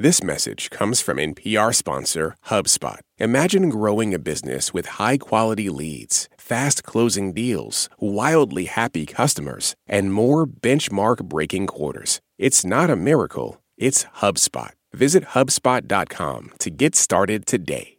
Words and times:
This 0.00 0.22
message 0.22 0.70
comes 0.70 1.02
from 1.02 1.18
NPR 1.18 1.74
sponsor 1.74 2.34
HubSpot. 2.46 3.00
Imagine 3.18 3.68
growing 3.68 4.14
a 4.14 4.18
business 4.18 4.72
with 4.72 4.96
high 4.98 5.18
quality 5.18 5.68
leads, 5.68 6.26
fast 6.38 6.84
closing 6.84 7.34
deals, 7.34 7.90
wildly 7.98 8.64
happy 8.64 9.04
customers, 9.04 9.74
and 9.86 10.10
more 10.10 10.46
benchmark 10.46 11.24
breaking 11.24 11.66
quarters. 11.66 12.22
It's 12.38 12.64
not 12.64 12.88
a 12.88 12.96
miracle, 12.96 13.60
it's 13.76 14.06
HubSpot. 14.22 14.70
Visit 14.94 15.22
HubSpot.com 15.36 16.52
to 16.60 16.70
get 16.70 16.94
started 16.96 17.44
today. 17.44 17.98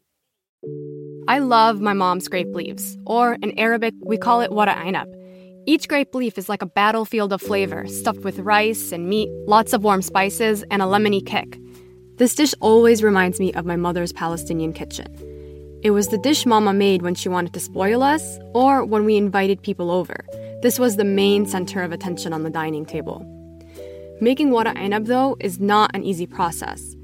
I 1.28 1.38
love 1.38 1.82
my 1.82 1.94
mom's 1.94 2.28
grape 2.28 2.56
leaves, 2.56 2.98
or 3.06 3.38
in 3.44 3.54
Arabic, 3.60 3.94
we 4.04 4.18
call 4.18 4.42
it 4.42 4.50
wara 4.50 4.76
ainab. 4.76 5.06
Each 5.68 5.88
grape 5.88 6.16
leaf 6.16 6.40
is 6.40 6.50
like 6.50 6.64
a 6.64 6.66
battlefield 6.66 7.32
of 7.32 7.44
flavor, 7.44 7.86
stuffed 7.86 8.24
with 8.24 8.40
rice 8.40 8.92
and 8.92 9.08
meat, 9.08 9.30
lots 9.46 9.74
of 9.74 9.84
warm 9.84 10.02
spices, 10.02 10.64
and 10.72 10.82
a 10.82 10.86
lemony 10.86 11.24
kick. 11.24 11.60
This 12.22 12.36
dish 12.36 12.54
always 12.60 13.02
reminds 13.02 13.40
me 13.40 13.52
of 13.54 13.66
my 13.66 13.76
mother's 13.76 14.14
Palestinian 14.14 14.74
kitchen. 14.74 15.08
It 15.82 15.90
was 15.90 16.10
the 16.10 16.20
dish 16.20 16.46
Mama 16.46 16.72
made 16.72 17.02
when 17.02 17.16
she 17.16 17.30
wanted 17.30 17.52
to 17.54 17.60
spoil 17.60 18.04
us 18.04 18.38
or 18.54 18.86
when 18.86 19.06
we 19.06 19.18
invited 19.18 19.64
people 19.64 19.90
over. 19.90 20.24
This 20.62 20.78
was 20.78 20.98
the 20.98 21.04
main 21.04 21.48
center 21.48 21.82
of 21.82 21.92
attention 21.92 22.32
on 22.32 22.44
the 22.44 22.52
dining 22.52 22.86
table. 22.86 23.26
Making 24.22 24.52
wara 24.52 24.76
ainab, 24.76 25.08
though, 25.08 25.36
is 25.40 25.60
not 25.60 25.90
an 25.96 26.04
easy 26.04 26.28
process. 26.28 26.96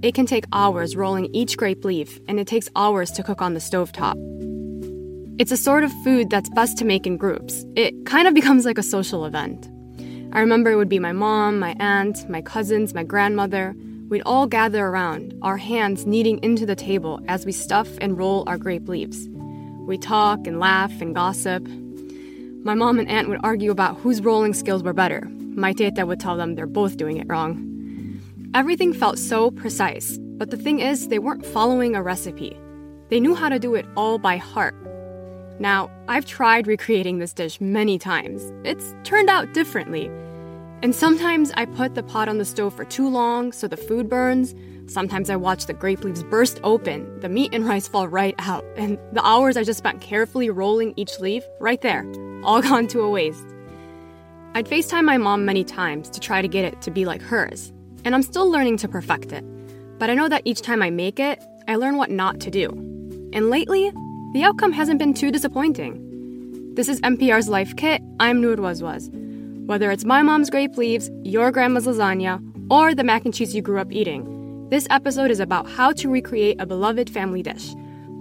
It 0.00 0.14
can 0.14 0.24
take 0.24 0.46
hours 0.54 0.96
rolling 0.96 1.28
each 1.34 1.58
grape 1.58 1.84
leaf, 1.84 2.18
and 2.26 2.40
it 2.40 2.46
takes 2.46 2.70
hours 2.74 3.10
to 3.10 3.22
cook 3.22 3.42
on 3.42 3.52
the 3.52 3.60
stovetop. 3.60 4.16
It's 5.38 5.52
a 5.52 5.58
sort 5.58 5.84
of 5.84 5.92
food 6.02 6.30
that's 6.30 6.48
best 6.48 6.78
to 6.78 6.86
make 6.86 7.06
in 7.06 7.18
groups. 7.18 7.66
It 7.76 8.06
kind 8.06 8.26
of 8.26 8.32
becomes 8.40 8.64
like 8.64 8.78
a 8.78 8.82
social 8.82 9.26
event. 9.26 9.68
I 10.32 10.40
remember 10.40 10.70
it 10.70 10.76
would 10.76 10.88
be 10.88 10.98
my 10.98 11.12
mom, 11.12 11.58
my 11.58 11.76
aunt, 11.78 12.26
my 12.30 12.40
cousins, 12.40 12.94
my 12.94 13.02
grandmother. 13.04 13.76
We'd 14.08 14.22
all 14.26 14.46
gather 14.46 14.86
around, 14.86 15.34
our 15.42 15.56
hands 15.56 16.06
kneading 16.06 16.38
into 16.42 16.66
the 16.66 16.76
table 16.76 17.20
as 17.28 17.46
we 17.46 17.52
stuff 17.52 17.88
and 18.00 18.18
roll 18.18 18.44
our 18.46 18.58
grape 18.58 18.88
leaves. 18.88 19.28
We 19.86 19.98
talk 19.98 20.46
and 20.46 20.60
laugh 20.60 21.00
and 21.00 21.14
gossip. 21.14 21.66
My 22.64 22.74
mom 22.74 22.98
and 22.98 23.08
aunt 23.08 23.28
would 23.28 23.40
argue 23.42 23.70
about 23.70 23.98
whose 23.98 24.20
rolling 24.20 24.54
skills 24.54 24.82
were 24.82 24.92
better. 24.92 25.28
My 25.54 25.72
teta 25.72 26.06
would 26.06 26.20
tell 26.20 26.36
them 26.36 26.54
they're 26.54 26.66
both 26.66 26.96
doing 26.96 27.16
it 27.16 27.26
wrong. 27.28 27.68
Everything 28.54 28.92
felt 28.92 29.18
so 29.18 29.50
precise, 29.50 30.18
but 30.18 30.50
the 30.50 30.56
thing 30.56 30.80
is, 30.80 31.08
they 31.08 31.18
weren't 31.18 31.44
following 31.44 31.96
a 31.96 32.02
recipe. 32.02 32.56
They 33.08 33.18
knew 33.18 33.34
how 33.34 33.48
to 33.48 33.58
do 33.58 33.74
it 33.74 33.86
all 33.96 34.18
by 34.18 34.36
heart. 34.36 34.74
Now, 35.58 35.90
I've 36.08 36.26
tried 36.26 36.66
recreating 36.66 37.18
this 37.18 37.32
dish 37.32 37.60
many 37.60 37.98
times. 37.98 38.52
It's 38.64 38.94
turned 39.04 39.28
out 39.28 39.52
differently. 39.54 40.10
And 40.82 40.96
sometimes 40.96 41.52
I 41.56 41.64
put 41.64 41.94
the 41.94 42.02
pot 42.02 42.28
on 42.28 42.38
the 42.38 42.44
stove 42.44 42.74
for 42.74 42.84
too 42.84 43.08
long 43.08 43.52
so 43.52 43.68
the 43.68 43.76
food 43.76 44.08
burns. 44.08 44.52
Sometimes 44.92 45.30
I 45.30 45.36
watch 45.36 45.66
the 45.66 45.74
grape 45.74 46.02
leaves 46.02 46.24
burst 46.24 46.58
open, 46.64 47.20
the 47.20 47.28
meat 47.28 47.54
and 47.54 47.64
rice 47.64 47.86
fall 47.86 48.08
right 48.08 48.34
out, 48.38 48.64
and 48.76 48.98
the 49.12 49.24
hours 49.24 49.56
I 49.56 49.62
just 49.62 49.78
spent 49.78 50.00
carefully 50.00 50.50
rolling 50.50 50.92
each 50.96 51.20
leaf, 51.20 51.44
right 51.60 51.80
there, 51.80 52.04
all 52.42 52.60
gone 52.70 52.88
to 52.88 53.02
a 53.02 53.10
waste. 53.10 53.46
I'd 54.54 54.66
FaceTime 54.66 55.04
my 55.04 55.18
mom 55.18 55.44
many 55.44 55.62
times 55.62 56.10
to 56.10 56.20
try 56.20 56.42
to 56.42 56.48
get 56.48 56.64
it 56.64 56.82
to 56.82 56.90
be 56.90 57.04
like 57.04 57.22
hers, 57.22 57.72
and 58.04 58.12
I'm 58.12 58.22
still 58.24 58.50
learning 58.50 58.78
to 58.78 58.88
perfect 58.88 59.30
it. 59.30 59.44
But 60.00 60.10
I 60.10 60.14
know 60.14 60.28
that 60.28 60.42
each 60.44 60.62
time 60.62 60.82
I 60.82 60.90
make 60.90 61.20
it, 61.20 61.40
I 61.68 61.76
learn 61.76 61.96
what 61.96 62.10
not 62.10 62.40
to 62.40 62.50
do. 62.50 62.70
And 63.32 63.50
lately, 63.50 63.92
the 64.34 64.42
outcome 64.42 64.72
hasn't 64.72 64.98
been 64.98 65.14
too 65.14 65.30
disappointing. 65.30 66.74
This 66.74 66.88
is 66.88 67.00
NPR's 67.02 67.48
Life 67.48 67.76
Kit. 67.76 68.02
I'm 68.18 68.40
Noor 68.40 68.56
Wazwaz. 68.56 69.21
Whether 69.66 69.92
it's 69.92 70.04
my 70.04 70.22
mom's 70.22 70.50
grape 70.50 70.76
leaves, 70.76 71.08
your 71.22 71.52
grandma's 71.52 71.86
lasagna, 71.86 72.42
or 72.68 72.96
the 72.96 73.04
mac 73.04 73.24
and 73.24 73.32
cheese 73.32 73.54
you 73.54 73.62
grew 73.62 73.78
up 73.78 73.92
eating, 73.92 74.68
this 74.70 74.88
episode 74.90 75.30
is 75.30 75.38
about 75.38 75.70
how 75.70 75.92
to 75.92 76.10
recreate 76.10 76.60
a 76.60 76.66
beloved 76.66 77.08
family 77.08 77.44
dish. 77.44 77.72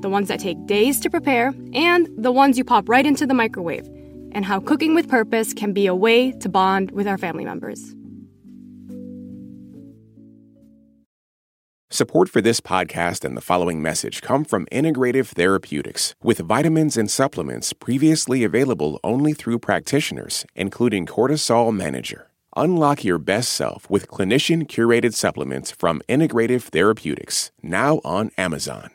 The 0.01 0.09
ones 0.09 0.27
that 0.27 0.39
take 0.39 0.63
days 0.67 0.99
to 0.99 1.09
prepare, 1.09 1.51
and 1.73 2.07
the 2.15 2.31
ones 2.31 2.59
you 2.59 2.63
pop 2.63 2.87
right 2.87 3.07
into 3.07 3.25
the 3.25 3.33
microwave, 3.33 3.87
and 4.33 4.45
how 4.45 4.59
cooking 4.59 4.93
with 4.93 5.09
purpose 5.09 5.51
can 5.51 5.73
be 5.73 5.87
a 5.87 5.95
way 5.95 6.31
to 6.31 6.47
bond 6.47 6.91
with 6.91 7.07
our 7.07 7.17
family 7.17 7.43
members. 7.43 7.95
Support 11.93 12.29
for 12.29 12.39
this 12.39 12.61
podcast 12.61 13.25
and 13.25 13.35
the 13.35 13.41
following 13.41 13.81
message 13.81 14.21
come 14.21 14.45
from 14.45 14.65
Integrative 14.67 15.27
Therapeutics, 15.27 16.15
with 16.23 16.37
vitamins 16.37 16.95
and 16.95 17.11
supplements 17.11 17.73
previously 17.73 18.45
available 18.45 18.97
only 19.03 19.33
through 19.33 19.59
practitioners, 19.59 20.45
including 20.55 21.05
Cortisol 21.05 21.75
Manager. 21.75 22.29
Unlock 22.55 23.03
your 23.03 23.17
best 23.17 23.51
self 23.51 23.89
with 23.89 24.07
clinician 24.07 24.67
curated 24.67 25.13
supplements 25.13 25.69
from 25.69 26.01
Integrative 26.07 26.61
Therapeutics, 26.61 27.51
now 27.61 27.99
on 28.05 28.31
Amazon. 28.37 28.91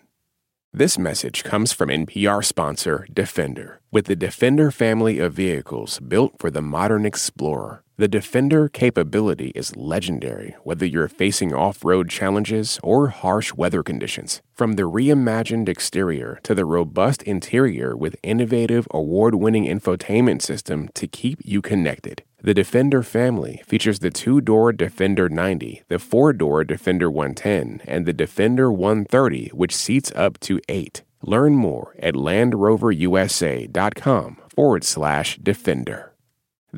This 0.73 0.97
message 0.99 1.45
comes 1.45 1.75
from 1.75 1.91
NPR 1.91 2.43
sponsor 2.43 3.07
Defender. 3.13 3.83
With 3.93 4.07
the 4.07 4.17
Defender 4.17 4.71
family 4.71 5.19
of 5.19 5.35
vehicles 5.35 6.01
built 6.01 6.39
for 6.39 6.51
the 6.51 6.63
modern 6.63 7.05
explorer, 7.05 7.83
the 7.99 8.09
Defender 8.09 8.69
capability 8.69 9.53
is 9.55 9.75
legendary 9.75 10.55
whether 10.65 10.85
you're 10.85 11.09
facing 11.09 11.55
off 11.55 11.83
road 11.83 12.11
challenges 12.11 12.79
or 12.83 13.09
harsh 13.09 13.55
weather 13.55 13.83
conditions. 13.83 14.43
From 14.53 14.75
the 14.75 14.83
reimagined 14.83 15.67
exterior 15.69 16.39
to 16.43 16.55
the 16.55 16.67
robust 16.67 17.23
interior 17.23 17.97
with 17.97 18.17
innovative 18.23 18.87
award 18.91 19.37
winning 19.37 19.65
infotainment 19.65 20.43
system 20.43 20.91
to 20.95 21.07
keep 21.07 21.39
you 21.43 21.63
connected. 21.63 22.23
The 22.43 22.53
Defender 22.53 23.03
family 23.03 23.63
features 23.67 24.01
the 24.01 24.11
two 24.11 24.43
door 24.43 24.73
Defender 24.73 25.31
90, 25.31 25.85
the 25.89 25.99
four 25.99 26.35
door 26.35 26.65
Defender 26.65 27.11
110, 27.11 27.81
and 27.87 28.05
the 28.05 28.13
Defender 28.13 28.71
130, 28.71 29.49
which 29.55 29.75
seats 29.75 30.13
up 30.15 30.39
to 30.41 30.61
eight. 30.69 31.03
Learn 31.23 31.57
more 31.57 31.97
at 31.99 32.13
LandRoverUSA.com 32.15 34.37
forward 34.55 34.85
slash 34.85 35.39
Defender. 35.39 36.13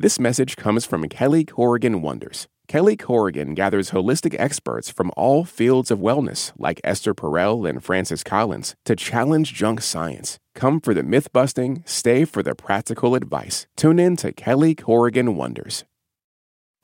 This 0.01 0.17
message 0.17 0.55
comes 0.55 0.85
from 0.85 1.09
Kelly 1.09 1.43
Corrigan 1.43 2.01
Wonders. 2.01 2.47
Kelly 2.69 2.95
Corrigan 2.95 3.53
gathers 3.53 3.91
holistic 3.91 4.33
experts 4.39 4.89
from 4.89 5.11
all 5.17 5.43
fields 5.43 5.91
of 5.91 5.99
wellness, 5.99 6.53
like 6.57 6.79
Esther 6.85 7.13
Perel 7.13 7.69
and 7.69 7.83
Francis 7.83 8.23
Collins, 8.23 8.75
to 8.85 8.95
challenge 8.95 9.53
junk 9.53 9.81
science. 9.81 10.39
Come 10.55 10.79
for 10.79 10.93
the 10.93 11.03
myth 11.03 11.33
busting, 11.33 11.83
stay 11.85 12.23
for 12.23 12.41
the 12.41 12.55
practical 12.55 13.13
advice. 13.13 13.67
Tune 13.75 13.99
in 13.99 14.15
to 14.15 14.31
Kelly 14.31 14.73
Corrigan 14.73 15.35
Wonders. 15.35 15.83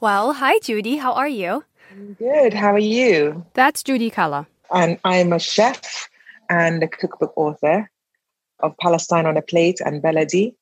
Well, 0.01 0.33
hi, 0.33 0.57
Joudie. 0.59 0.99
How 0.99 1.13
are 1.13 1.29
you? 1.29 1.63
Good. 2.19 2.53
How 2.53 2.73
are 2.73 2.77
you? 2.77 3.45
That's 3.53 3.81
Joudie 3.81 4.11
Kalla. 4.11 4.45
And 4.73 4.99
I'm 5.05 5.31
a 5.31 5.39
chef 5.39 6.09
and 6.49 6.83
a 6.83 6.87
cookbook 6.89 7.31
author 7.37 7.89
of 8.59 8.75
Palestine 8.81 9.25
on 9.25 9.37
a 9.37 9.41
Plate 9.41 9.79
and 9.79 10.03
Baladi. 10.03 10.53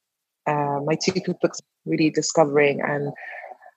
Uh, 0.45 0.79
my 0.85 0.95
two 0.95 1.11
cookbooks 1.13 1.59
really 1.85 2.09
discovering 2.09 2.81
and 2.81 3.13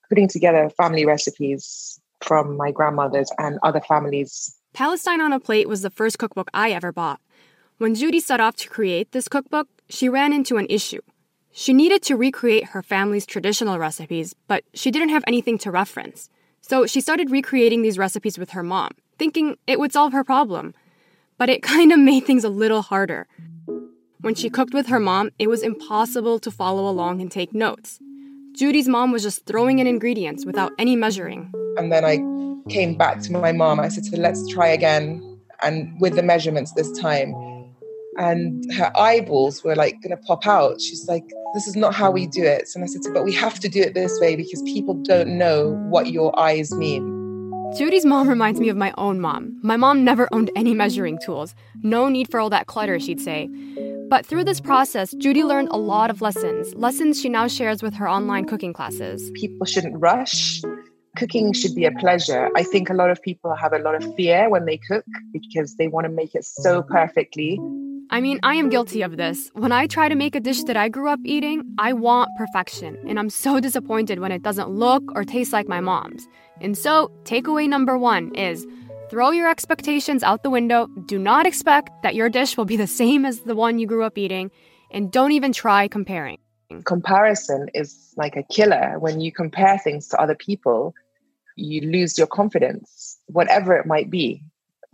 putting 0.09 0.29
together 0.29 0.71
family 0.71 1.05
recipes 1.05 2.01
from 2.23 2.57
my 2.57 2.71
grandmothers 2.71 3.31
and 3.39 3.59
other 3.63 3.81
families. 3.81 4.57
Palestine 4.73 5.21
on 5.21 5.33
a 5.33 5.41
Plate 5.41 5.69
was 5.69 5.83
the 5.83 5.91
first 5.91 6.19
cookbook 6.19 6.49
I 6.53 6.71
ever 6.71 6.93
bought. 6.93 7.21
When 7.79 7.95
Joudie 7.95 8.21
set 8.21 8.41
off 8.41 8.57
to 8.57 8.69
create 8.69 9.13
this 9.13 9.29
cookbook, 9.29 9.69
she 9.89 10.09
ran 10.09 10.33
into 10.33 10.57
an 10.57 10.67
issue. 10.71 11.01
She 11.53 11.73
needed 11.73 12.03
to 12.03 12.17
recreate 12.17 12.67
her 12.67 12.83
family's 12.83 13.25
traditional 13.25 13.79
recipes, 13.79 14.35
but 14.47 14.65
she 14.75 14.91
didn't 14.91 15.09
have 15.11 15.25
anything 15.27 15.57
to 15.59 15.71
reference. 15.71 16.29
So 16.61 16.85
she 16.87 17.01
started 17.01 17.31
recreating 17.31 17.83
these 17.83 17.97
recipes 17.97 18.39
with 18.39 18.51
her 18.51 18.63
mom, 18.63 18.93
thinking 19.19 19.57
it 19.67 19.79
would 19.79 19.93
solve 19.93 20.13
her 20.13 20.25
problem. 20.25 20.75
But 21.39 21.49
it 21.49 21.63
kind 21.75 21.93
of 21.93 21.99
made 21.99 22.27
things 22.27 22.45
a 22.45 22.49
little 22.49 22.83
harder. 22.83 23.27
When 24.21 24.35
she 24.35 24.49
cooked 24.49 24.73
with 24.73 24.87
her 24.87 24.99
mom, 24.99 25.31
it 25.39 25.49
was 25.49 25.63
impossible 25.63 26.39
to 26.41 26.51
follow 26.51 26.89
along 26.89 27.21
and 27.21 27.31
take 27.31 27.55
notes. 27.55 27.99
Joudie's 28.57 28.89
mom 28.89 29.13
was 29.13 29.23
just 29.23 29.45
throwing 29.45 29.79
in 29.79 29.87
ingredients 29.87 30.47
without 30.47 30.73
any 30.79 30.97
measuring. 30.97 31.53
And 31.77 31.93
then 31.93 32.05
I 32.05 32.17
came 32.71 32.97
back 32.97 33.21
to 33.23 33.33
my 33.33 33.53
mom. 33.53 33.79
I 33.79 33.89
said 33.89 34.05
her, 34.11 34.17
let's 34.17 34.49
try 34.49 34.69
again 34.69 35.39
and 35.63 36.01
with 36.01 36.17
the 36.17 36.23
measurements 36.23 36.73
this 36.73 36.91
time. 36.99 37.35
And 38.19 38.65
her 38.75 38.91
eyeballs 38.97 39.63
were 39.63 39.77
like 39.77 40.01
going 40.03 40.17
to 40.17 40.23
pop 40.23 40.47
out. 40.47 40.81
She's 40.81 41.07
like, 41.07 41.25
this 41.53 41.67
is 41.67 41.77
not 41.77 41.95
how 41.95 42.11
we 42.11 42.27
do 42.27 42.43
it. 42.43 42.71
And 42.75 42.83
I 42.83 42.87
said 42.87 43.03
her, 43.05 43.13
but 43.13 43.25
we 43.25 43.33
have 43.35 43.61
to 43.61 43.69
do 43.69 43.83
it 43.83 43.93
this 43.93 44.19
way 44.21 44.35
because 44.37 44.63
people 44.63 44.95
don't 45.03 45.37
know 45.37 45.73
what 45.91 46.07
your 46.07 46.39
eyes 46.39 46.73
mean. 46.75 47.16
Joudie's 47.75 48.07
mom 48.07 48.29
reminds 48.29 48.61
me 48.61 48.69
of 48.69 48.77
my 48.77 48.93
own 48.97 49.21
mom. 49.21 49.59
My 49.63 49.77
mom 49.77 50.05
never 50.05 50.29
owned 50.33 50.51
any 50.57 50.73
measuring 50.73 51.19
tools. 51.19 51.55
No 51.83 52.09
need 52.09 52.31
for 52.31 52.39
all 52.41 52.49
that 52.51 52.67
clutter, 52.67 52.99
she'd 53.01 53.21
say. 53.21 53.49
But 54.09 54.25
through 54.25 54.45
this 54.45 54.61
process, 54.61 55.13
Judy 55.19 55.43
learned 55.43 55.69
a 55.71 55.77
lot 55.77 56.11
of 56.11 56.23
lessons, 56.23 56.75
lessons 56.75 57.21
she 57.21 57.29
now 57.29 57.49
shares 57.49 57.83
with 57.83 57.93
her 57.95 58.09
online 58.09 58.45
cooking 58.45 58.73
classes. 58.73 59.31
People 59.35 59.67
shouldn't 59.67 59.99
rush. 59.99 60.63
Cooking 61.17 61.53
should 61.53 61.75
be 61.75 61.85
a 61.85 61.93
pleasure. 61.93 62.51
I 62.57 62.63
think 62.63 62.89
a 62.89 62.95
lot 62.95 63.11
of 63.11 63.21
people 63.21 63.55
have 63.55 63.73
a 63.73 63.79
lot 63.79 63.95
of 63.95 64.15
fear 64.15 64.49
when 64.49 64.65
they 64.65 64.77
cook 64.77 65.05
because 65.33 65.77
they 65.77 65.89
want 65.89 66.05
to 66.05 66.11
make 66.11 66.35
it 66.35 66.45
so 66.45 66.83
perfectly. 66.83 67.59
I 68.11 68.21
mean, 68.21 68.39
I 68.43 68.55
am 68.55 68.69
guilty 68.69 69.03
of 69.03 69.17
this. 69.17 69.51
When 69.55 69.73
I 69.73 69.87
try 69.87 70.09
to 70.09 70.15
make 70.15 70.35
a 70.35 70.41
dish 70.41 70.63
that 70.65 70.77
I 70.77 70.89
grew 70.89 71.09
up 71.09 71.21
eating, 71.25 71.63
I 71.79 71.93
want 71.93 72.31
perfection, 72.37 72.99
and 73.09 73.19
I'm 73.19 73.31
so 73.31 73.61
disappointed 73.61 74.21
when 74.21 74.33
it 74.33 74.43
doesn't 74.43 74.71
look 74.71 75.03
or 75.15 75.25
taste 75.25 75.53
like 75.53 75.69
my 75.69 75.81
mom's. 75.81 76.27
And 76.61 76.79
so, 76.79 77.11
takeaway 77.25 77.69
number 77.69 77.99
one 77.99 78.35
is 78.35 78.67
Throw 79.09 79.31
your 79.31 79.49
expectations 79.49 80.25
out 80.25 80.43
the 80.43 80.51
window. 80.51 80.89
Do 81.07 81.17
not 81.17 81.47
expect 81.47 81.91
that 82.03 82.17
your 82.17 82.29
dish 82.29 82.57
will 82.57 82.65
be 82.65 82.77
the 82.77 82.89
same 82.89 83.25
as 83.25 83.41
the 83.41 83.55
one 83.55 83.79
you 83.79 83.87
grew 83.87 84.03
up 84.03 84.19
eating, 84.19 84.51
and 84.91 85.13
don't 85.13 85.31
even 85.31 85.53
try 85.53 85.87
comparing. 85.87 86.39
Comparison 86.85 87.69
is 87.73 88.13
like 88.17 88.35
a 88.35 88.43
killer. 88.43 88.99
When 88.99 89.21
you 89.21 89.31
compare 89.31 89.79
things 89.79 90.09
to 90.09 90.21
other 90.21 90.35
people, 90.35 90.93
you 91.55 91.83
lose 91.83 92.19
your 92.19 92.27
confidence, 92.27 93.19
whatever 93.27 93.77
it 93.77 93.87
might 93.87 94.11
be. 94.11 94.43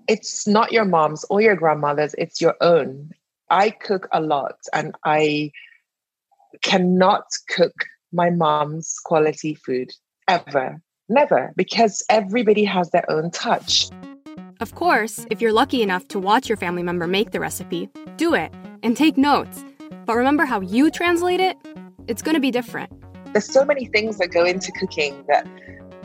It's 0.08 0.46
not 0.46 0.72
your 0.72 0.84
mom's 0.84 1.25
or 1.31 1.40
your 1.40 1.56
grandmother's, 1.56 2.14
it's 2.19 2.40
your 2.40 2.56
own. 2.60 3.10
I 3.50 3.70
cook 3.70 4.08
a 4.12 4.20
lot 4.20 4.56
and 4.72 4.94
I 5.04 5.52
cannot 6.62 7.25
cook 7.49 7.75
my 8.12 8.31
mom's 8.31 8.96
quality 9.04 9.54
food 9.54 9.90
ever. 10.28 10.81
Never, 11.08 11.52
because 11.56 12.02
everybody 12.08 12.64
has 12.64 12.90
their 12.90 13.08
own 13.10 13.31
touch. 13.31 13.90
Of 14.60 14.75
course, 14.75 15.26
if 15.31 15.40
you're 15.40 15.52
lucky 15.52 15.82
enough 15.82 16.08
to 16.08 16.19
watch 16.19 16.48
your 16.48 16.56
family 16.56 16.82
member 16.82 17.06
make 17.06 17.32
the 17.32 17.40
recipe, 17.40 17.88
do 18.16 18.34
it 18.34 18.52
and 18.82 18.96
take 18.96 19.16
notes. 19.16 19.64
But 20.06 20.16
remember 20.16 20.44
how 20.44 20.60
you 20.60 20.90
translate 20.90 21.40
it? 21.40 21.56
It's 22.08 22.22
going 22.22 22.34
to 22.34 22.40
be 22.40 22.50
different. 22.50 22.93
There's 23.32 23.50
so 23.50 23.64
many 23.64 23.87
things 23.87 24.19
that 24.19 24.28
go 24.28 24.44
into 24.44 24.72
cooking 24.72 25.25
that 25.28 25.46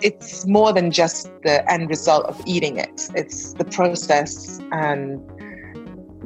it's 0.01 0.45
more 0.45 0.73
than 0.73 0.91
just 0.91 1.29
the 1.43 1.69
end 1.71 1.89
result 1.89 2.25
of 2.25 2.41
eating 2.45 2.77
it. 2.77 3.09
It's 3.15 3.53
the 3.53 3.65
process 3.65 4.59
and 4.71 5.21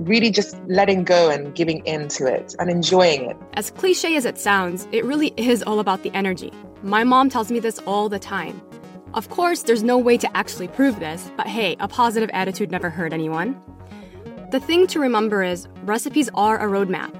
really 0.07 0.31
just 0.31 0.57
letting 0.67 1.03
go 1.03 1.29
and 1.29 1.53
giving 1.53 1.85
in 1.85 2.07
to 2.09 2.25
it 2.25 2.55
and 2.59 2.69
enjoying 2.69 3.29
it. 3.29 3.37
As 3.53 3.71
cliche 3.71 4.15
as 4.15 4.25
it 4.25 4.37
sounds, 4.37 4.87
it 4.91 5.05
really 5.05 5.33
is 5.37 5.63
all 5.63 5.79
about 5.79 6.03
the 6.03 6.11
energy. 6.11 6.51
My 6.83 7.03
mom 7.03 7.29
tells 7.29 7.51
me 7.51 7.59
this 7.59 7.79
all 7.79 8.09
the 8.09 8.19
time. 8.19 8.61
Of 9.13 9.29
course, 9.29 9.63
there's 9.63 9.83
no 9.83 9.97
way 9.97 10.17
to 10.17 10.37
actually 10.37 10.69
prove 10.69 10.99
this, 10.99 11.29
but 11.37 11.45
hey, 11.45 11.75
a 11.79 11.87
positive 11.87 12.29
attitude 12.33 12.71
never 12.71 12.89
hurt 12.89 13.13
anyone. 13.13 13.61
The 14.51 14.59
thing 14.59 14.87
to 14.87 14.99
remember 14.99 15.43
is 15.43 15.67
recipes 15.83 16.29
are 16.33 16.59
a 16.59 16.69
roadmap. 16.69 17.13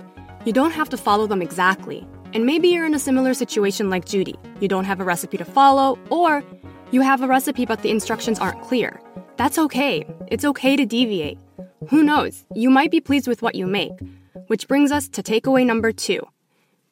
You 0.46 0.54
don't 0.54 0.72
have 0.72 0.90
to 0.90 0.98
follow 0.98 1.28
them 1.28 1.42
exactly. 1.42 2.08
And 2.34 2.46
maybe 2.46 2.70
you're 2.70 2.86
in 2.86 2.94
a 2.94 3.00
similar 3.00 3.34
situation 3.34 3.90
like 3.90 4.06
Joudie. 4.06 4.38
You 4.62 4.68
don't 4.68 4.86
have 4.86 5.00
a 5.00 5.04
recipe 5.04 5.38
to 5.38 5.46
follow, 5.46 6.00
or 6.10 6.44
you 6.92 7.02
have 7.02 7.22
a 7.22 7.28
recipe 7.28 7.66
but 7.66 7.82
the 7.82 7.92
instructions 7.92 8.40
aren't 8.40 8.62
clear. 8.62 9.02
That's 9.38 9.58
okay. 9.58 10.06
It's 10.28 10.46
okay 10.46 10.76
to 10.76 10.86
deviate. 10.86 11.40
Who 11.90 12.04
knows? 12.04 12.46
You 12.54 12.70
might 12.70 12.92
be 12.92 13.02
pleased 13.02 13.28
with 13.28 13.42
what 13.42 13.56
you 13.56 13.68
make. 13.68 13.94
Which 14.48 14.68
brings 14.68 14.92
us 14.92 15.08
to 15.10 15.24
takeaway 15.24 15.66
number 15.66 15.92
two 15.92 16.22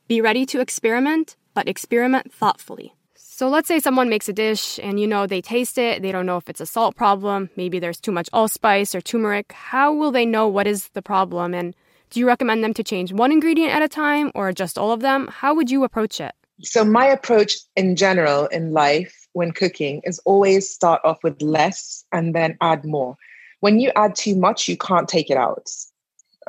be 0.07 0.21
ready 0.21 0.43
to 0.47 0.59
experiment, 0.59 1.35
but 1.53 1.69
experiment 1.69 2.33
thoughtfully. 2.33 2.95
So 3.13 3.47
let's 3.47 3.67
say 3.67 3.79
someone 3.79 4.09
makes 4.09 4.27
a 4.27 4.33
dish 4.33 4.79
and 4.81 4.99
you 4.99 5.05
know 5.05 5.27
they 5.27 5.39
taste 5.39 5.77
it, 5.77 6.01
they 6.01 6.11
don't 6.11 6.25
know 6.25 6.37
if 6.37 6.49
it's 6.49 6.59
a 6.59 6.65
salt 6.65 6.95
problem, 6.95 7.49
maybe 7.55 7.77
there's 7.77 8.01
too 8.01 8.11
much 8.11 8.27
allspice 8.33 8.95
or 8.95 9.01
turmeric. 9.01 9.51
How 9.53 9.93
will 9.93 10.11
they 10.11 10.25
know 10.25 10.47
what 10.47 10.67
is 10.67 10.89
the 10.89 11.03
problem? 11.03 11.53
And 11.53 11.75
do 12.09 12.19
you 12.19 12.27
recommend 12.27 12.63
them 12.63 12.73
to 12.73 12.83
change 12.83 13.13
one 13.13 13.31
ingredient 13.31 13.73
at 13.73 13.81
a 13.81 13.87
time 13.87 14.31
or 14.35 14.51
just 14.51 14.77
all 14.77 14.91
of 14.91 15.01
them? 15.01 15.27
How 15.27 15.53
would 15.53 15.69
you 15.69 15.83
approach 15.83 16.19
it? 16.19 16.33
So, 16.61 16.83
my 16.83 17.05
approach 17.05 17.53
in 17.75 17.95
general 17.95 18.47
in 18.47 18.73
life 18.73 19.15
when 19.33 19.51
cooking 19.51 20.01
is 20.03 20.19
always 20.25 20.69
start 20.69 21.01
off 21.05 21.19
with 21.23 21.41
less 21.41 22.03
and 22.11 22.35
then 22.35 22.57
add 22.61 22.83
more. 22.85 23.15
When 23.61 23.79
you 23.79 23.91
add 23.95 24.15
too 24.15 24.35
much, 24.35 24.67
you 24.67 24.75
can't 24.75 25.07
take 25.07 25.29
it 25.29 25.37
out. 25.37 25.69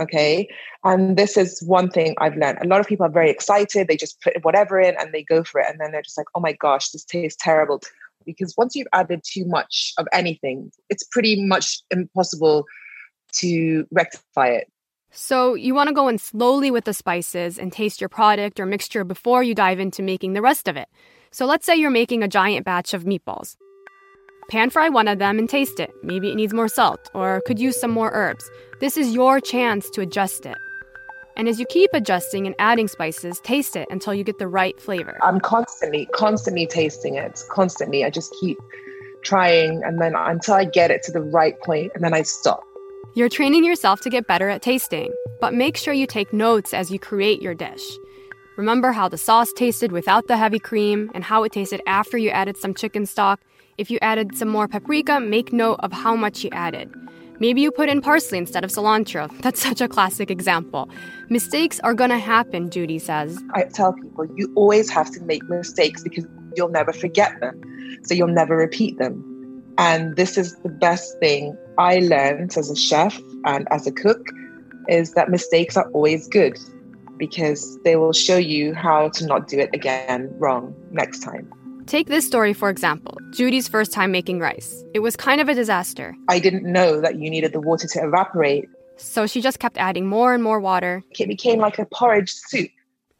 Okay. 0.00 0.48
And 0.82 1.16
this 1.16 1.36
is 1.36 1.62
one 1.62 1.90
thing 1.90 2.14
I've 2.18 2.36
learned. 2.36 2.58
A 2.62 2.66
lot 2.66 2.80
of 2.80 2.86
people 2.86 3.04
are 3.04 3.10
very 3.10 3.30
excited. 3.30 3.86
They 3.86 3.96
just 3.96 4.20
put 4.22 4.42
whatever 4.42 4.80
in 4.80 4.96
and 4.98 5.12
they 5.12 5.22
go 5.22 5.44
for 5.44 5.60
it. 5.60 5.66
And 5.68 5.78
then 5.78 5.92
they're 5.92 6.02
just 6.02 6.16
like, 6.16 6.26
oh 6.34 6.40
my 6.40 6.52
gosh, 6.52 6.90
this 6.90 7.04
tastes 7.04 7.38
terrible. 7.40 7.80
Because 8.24 8.54
once 8.56 8.74
you've 8.74 8.88
added 8.92 9.20
too 9.24 9.44
much 9.44 9.92
of 9.98 10.06
anything, 10.12 10.72
it's 10.88 11.04
pretty 11.04 11.44
much 11.44 11.82
impossible 11.90 12.64
to 13.34 13.86
rectify 13.90 14.48
it. 14.48 14.70
So, 15.12 15.54
you 15.54 15.74
want 15.74 15.88
to 15.88 15.94
go 15.94 16.08
in 16.08 16.18
slowly 16.18 16.70
with 16.70 16.84
the 16.84 16.94
spices 16.94 17.58
and 17.58 17.72
taste 17.72 18.00
your 18.00 18.08
product 18.08 18.60
or 18.60 18.66
mixture 18.66 19.02
before 19.02 19.42
you 19.42 19.54
dive 19.54 19.80
into 19.80 20.02
making 20.02 20.34
the 20.34 20.42
rest 20.42 20.68
of 20.68 20.76
it. 20.76 20.88
So, 21.32 21.46
let's 21.46 21.66
say 21.66 21.74
you're 21.76 21.90
making 21.90 22.22
a 22.22 22.28
giant 22.28 22.64
batch 22.64 22.94
of 22.94 23.04
meatballs. 23.04 23.56
Pan 24.50 24.70
fry 24.70 24.88
one 24.88 25.08
of 25.08 25.18
them 25.18 25.38
and 25.38 25.48
taste 25.48 25.80
it. 25.80 25.92
Maybe 26.02 26.30
it 26.30 26.34
needs 26.34 26.52
more 26.52 26.68
salt 26.68 27.10
or 27.14 27.40
could 27.46 27.58
use 27.58 27.80
some 27.80 27.90
more 27.90 28.10
herbs. 28.12 28.48
This 28.80 28.96
is 28.96 29.14
your 29.14 29.40
chance 29.40 29.90
to 29.90 30.00
adjust 30.00 30.46
it. 30.46 30.56
And 31.36 31.48
as 31.48 31.58
you 31.58 31.66
keep 31.66 31.90
adjusting 31.94 32.46
and 32.46 32.54
adding 32.58 32.88
spices, 32.88 33.40
taste 33.40 33.76
it 33.76 33.88
until 33.90 34.12
you 34.12 34.24
get 34.24 34.38
the 34.38 34.48
right 34.48 34.80
flavor. 34.80 35.18
I'm 35.22 35.40
constantly, 35.40 36.06
constantly 36.06 36.66
tasting 36.66 37.14
it. 37.14 37.42
Constantly. 37.48 38.04
I 38.04 38.10
just 38.10 38.34
keep 38.40 38.58
trying 39.22 39.82
and 39.84 40.00
then 40.00 40.14
until 40.16 40.54
I 40.54 40.64
get 40.64 40.90
it 40.90 41.02
to 41.04 41.12
the 41.12 41.20
right 41.20 41.58
point 41.60 41.92
and 41.94 42.02
then 42.02 42.14
I 42.14 42.22
stop. 42.22 42.64
You're 43.14 43.28
training 43.28 43.64
yourself 43.64 44.00
to 44.02 44.10
get 44.10 44.26
better 44.26 44.48
at 44.48 44.62
tasting, 44.62 45.12
but 45.40 45.52
make 45.52 45.76
sure 45.76 45.92
you 45.92 46.06
take 46.06 46.32
notes 46.32 46.72
as 46.72 46.90
you 46.90 46.98
create 46.98 47.42
your 47.42 47.54
dish. 47.54 47.82
Remember 48.56 48.92
how 48.92 49.08
the 49.08 49.18
sauce 49.18 49.52
tasted 49.52 49.90
without 49.90 50.28
the 50.28 50.36
heavy 50.36 50.58
cream 50.58 51.10
and 51.14 51.24
how 51.24 51.42
it 51.42 51.52
tasted 51.52 51.82
after 51.86 52.18
you 52.18 52.30
added 52.30 52.56
some 52.56 52.74
chicken 52.74 53.06
stock. 53.06 53.40
If 53.78 53.90
you 53.90 53.98
added 54.02 54.36
some 54.36 54.48
more 54.48 54.68
paprika, 54.68 55.18
make 55.18 55.52
note 55.52 55.80
of 55.80 55.92
how 55.92 56.14
much 56.14 56.44
you 56.44 56.50
added. 56.52 56.94
Maybe 57.40 57.62
you 57.62 57.72
put 57.72 57.88
in 57.88 58.02
parsley 58.02 58.36
instead 58.36 58.64
of 58.64 58.70
cilantro. 58.70 59.30
That's 59.40 59.62
such 59.62 59.80
a 59.80 59.88
classic 59.88 60.30
example. 60.30 60.90
Mistakes 61.30 61.80
are 61.80 61.94
gonna 61.94 62.18
happen, 62.18 62.68
Joudie 62.68 63.00
says. 63.00 63.42
I 63.54 63.64
tell 63.64 63.94
people 63.94 64.26
you 64.36 64.52
always 64.54 64.90
have 64.90 65.10
to 65.12 65.22
make 65.22 65.42
mistakes 65.48 66.02
because 66.02 66.26
you'll 66.54 66.68
never 66.68 66.92
forget 66.92 67.40
them. 67.40 67.60
So 68.04 68.14
you'll 68.14 68.28
never 68.28 68.56
repeat 68.56 68.98
them. 68.98 69.24
And 69.78 70.16
this 70.16 70.36
is 70.36 70.54
the 70.56 70.68
best 70.68 71.18
thing 71.18 71.56
I 71.80 72.00
learned 72.00 72.58
as 72.58 72.68
a 72.68 72.76
chef 72.76 73.18
and 73.46 73.66
as 73.70 73.86
a 73.86 73.90
cook 73.90 74.28
is 74.88 75.14
that 75.14 75.30
mistakes 75.30 75.78
are 75.78 75.90
always 75.92 76.28
good 76.28 76.58
because 77.16 77.78
they 77.84 77.96
will 77.96 78.12
show 78.12 78.36
you 78.36 78.74
how 78.74 79.08
to 79.08 79.24
not 79.24 79.48
do 79.48 79.58
it 79.58 79.70
again 79.72 80.30
wrong 80.38 80.74
next 80.90 81.20
time. 81.20 81.50
Take 81.86 82.08
this 82.08 82.26
story, 82.26 82.52
for 82.52 82.68
example 82.68 83.16
Joudie's 83.30 83.66
first 83.66 83.92
time 83.94 84.12
making 84.12 84.40
rice. 84.40 84.84
It 84.92 84.98
was 84.98 85.16
kind 85.16 85.40
of 85.40 85.48
a 85.48 85.54
disaster. 85.54 86.14
I 86.28 86.38
didn't 86.38 86.70
know 86.70 87.00
that 87.00 87.18
you 87.18 87.30
needed 87.30 87.54
the 87.54 87.60
water 87.62 87.88
to 87.88 88.04
evaporate. 88.04 88.68
So 88.98 89.26
she 89.26 89.40
just 89.40 89.58
kept 89.58 89.78
adding 89.78 90.06
more 90.06 90.34
and 90.34 90.42
more 90.42 90.60
water. 90.60 91.02
It 91.18 91.28
became 91.28 91.60
like 91.60 91.78
a 91.78 91.86
porridge 91.86 92.30
soup. 92.30 92.68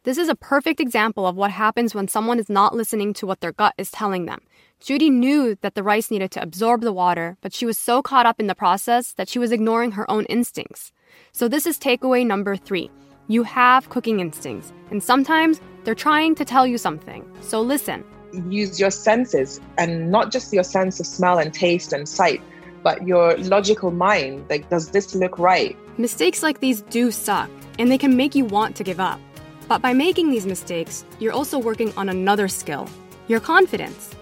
This 0.03 0.19
is 0.19 0.29
a 0.29 0.35
perfect 0.35 0.79
example 0.79 1.25
of 1.25 1.35
what 1.35 1.49
happens 1.49 1.95
when 1.95 2.07
someone 2.07 2.37
is 2.37 2.49
not 2.49 2.75
listening 2.75 3.13
to 3.15 3.25
what 3.25 3.41
their 3.41 3.53
gut 3.53 3.73
is 3.79 3.89
telling 3.89 4.27
them. 4.27 4.41
Joudie 4.81 5.11
knew 5.11 5.55
that 5.61 5.75
the 5.75 5.83
rice 5.83 6.09
needed 6.09 6.31
to 6.31 6.41
absorb 6.41 6.81
the 6.81 6.91
water, 6.91 7.37
but 7.41 7.53
she 7.53 7.65
was 7.65 7.77
so 7.77 8.01
caught 8.01 8.25
up 8.25 8.39
in 8.39 8.47
the 8.47 8.55
process 8.55 9.13
that 9.13 9.29
she 9.29 9.37
was 9.37 9.51
ignoring 9.51 9.91
her 9.91 10.09
own 10.09 10.25
instincts. 10.25 10.91
So, 11.33 11.47
this 11.47 11.67
is 11.67 11.77
takeaway 11.77 12.25
number 12.25 12.55
three. 12.55 12.89
You 13.27 13.43
have 13.43 13.89
cooking 13.89 14.19
instincts, 14.19 14.73
and 14.89 15.03
sometimes 15.03 15.61
they're 15.83 15.93
trying 15.93 16.33
to 16.35 16.45
tell 16.45 16.65
you 16.65 16.77
something. 16.77 17.29
So, 17.41 17.61
listen 17.61 18.03
use 18.49 18.79
your 18.79 18.91
senses 18.91 19.59
and 19.77 20.11
not 20.11 20.31
just 20.31 20.53
your 20.53 20.63
sense 20.63 20.99
of 20.99 21.05
smell 21.05 21.39
and 21.39 21.53
taste 21.53 21.93
and 21.93 22.07
sight, 22.07 22.41
but 22.83 23.05
your 23.07 23.37
logical 23.37 23.91
mind. 23.91 24.45
Like, 24.49 24.69
does 24.69 24.91
this 24.91 25.13
look 25.15 25.37
right? 25.37 25.77
Mistakes 25.97 26.41
like 26.41 26.59
these 26.59 26.81
do 26.83 27.11
suck, 27.11 27.49
and 27.77 27.91
they 27.91 27.97
can 27.97 28.15
make 28.15 28.35
you 28.35 28.45
want 28.45 28.75
to 28.77 28.83
give 28.83 28.99
up. 28.99 29.19
But 29.67 29.81
by 29.81 29.93
making 29.93 30.31
these 30.31 30.45
mistakes, 30.45 31.05
you're 31.19 31.33
also 31.33 31.57
working 31.59 31.93
on 31.97 32.09
another 32.09 32.47
skill 32.47 32.89
your 33.27 33.39
confidence. 33.39 34.13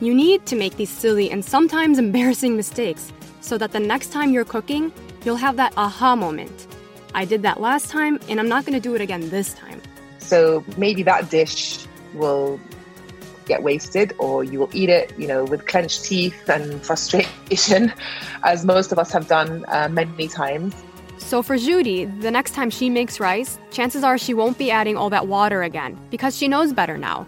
You 0.00 0.14
need 0.14 0.44
to 0.46 0.56
make 0.56 0.76
these 0.76 0.90
silly 0.90 1.30
and 1.30 1.42
sometimes 1.42 1.98
embarrassing 1.98 2.54
mistakes 2.54 3.12
so 3.40 3.56
that 3.56 3.72
the 3.72 3.80
next 3.80 4.12
time 4.12 4.30
you're 4.30 4.44
cooking, 4.44 4.92
you'll 5.24 5.36
have 5.36 5.56
that 5.56 5.72
aha 5.78 6.14
moment. 6.14 6.66
I 7.14 7.24
did 7.24 7.42
that 7.42 7.60
last 7.62 7.88
time, 7.88 8.20
and 8.28 8.38
I'm 8.38 8.48
not 8.48 8.66
going 8.66 8.74
to 8.74 8.80
do 8.80 8.94
it 8.94 9.00
again 9.00 9.30
this 9.30 9.54
time. 9.54 9.80
So 10.18 10.62
maybe 10.76 11.02
that 11.04 11.30
dish 11.30 11.86
will 12.12 12.60
get 13.46 13.62
wasted 13.62 14.12
or 14.18 14.44
you 14.44 14.58
will 14.58 14.70
eat 14.74 14.90
it, 14.90 15.18
you 15.18 15.26
know, 15.26 15.44
with 15.44 15.66
clenched 15.66 16.04
teeth 16.04 16.46
and 16.48 16.82
frustration, 16.86 17.90
as 18.44 18.66
most 18.66 18.92
of 18.92 18.98
us 18.98 19.10
have 19.12 19.28
done 19.28 19.64
uh, 19.68 19.88
many 19.88 20.28
times. 20.28 20.74
So 21.16 21.42
for 21.42 21.56
Joudie, 21.56 22.04
the 22.20 22.30
next 22.30 22.52
time 22.52 22.68
she 22.68 22.90
makes 22.90 23.18
rice, 23.18 23.58
chances 23.70 24.04
are 24.04 24.18
she 24.18 24.34
won't 24.34 24.58
be 24.58 24.70
adding 24.70 24.98
all 24.98 25.08
that 25.08 25.26
water 25.26 25.62
again 25.62 25.98
because 26.10 26.36
she 26.36 26.48
knows 26.48 26.74
better 26.74 26.98
now. 26.98 27.26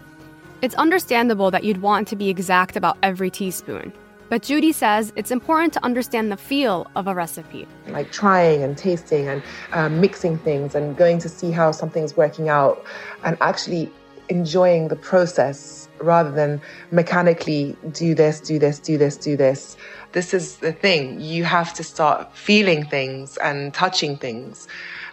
It's 0.61 0.75
understandable 0.75 1.51
that 1.51 1.63
you'd 1.63 1.81
want 1.81 2.05
to 2.09 2.17
be 2.17 2.27
exact 2.27 2.75
about 2.75 2.97
every 3.01 3.29
teaspoon. 3.29 3.93
But 4.27 4.41
Joudie 4.41 4.73
says 4.73 5.13
it's 5.15 5.31
important 5.31 5.71
to 5.73 5.83
understand 5.85 6.33
the 6.33 6.37
feel 6.37 6.85
of 6.97 7.07
a 7.07 7.15
recipe. 7.15 7.65
Like 7.87 8.11
trying 8.11 8.61
and 8.61 8.77
tasting 8.77 9.29
and 9.29 9.41
um, 9.71 10.01
mixing 10.01 10.37
things 10.37 10.75
and 10.75 10.97
going 10.97 11.17
to 11.19 11.29
see 11.29 11.51
how 11.51 11.71
something's 11.71 12.17
working 12.17 12.49
out 12.49 12.83
and 13.23 13.37
actually 13.39 13.89
enjoying 14.27 14.89
the 14.89 14.97
process 14.97 15.87
rather 15.99 16.29
than 16.31 16.61
mechanically 16.91 17.75
do 17.93 18.13
this, 18.13 18.41
do 18.41 18.59
this, 18.59 18.79
do 18.79 18.97
this, 18.97 19.15
do 19.15 19.37
this. 19.37 19.77
This 20.11 20.33
is 20.33 20.57
the 20.57 20.73
thing. 20.73 21.21
You 21.21 21.45
have 21.45 21.73
to 21.75 21.83
start 21.83 22.35
feeling 22.35 22.85
things 22.85 23.37
and 23.37 23.73
touching 23.73 24.17
things 24.17 24.67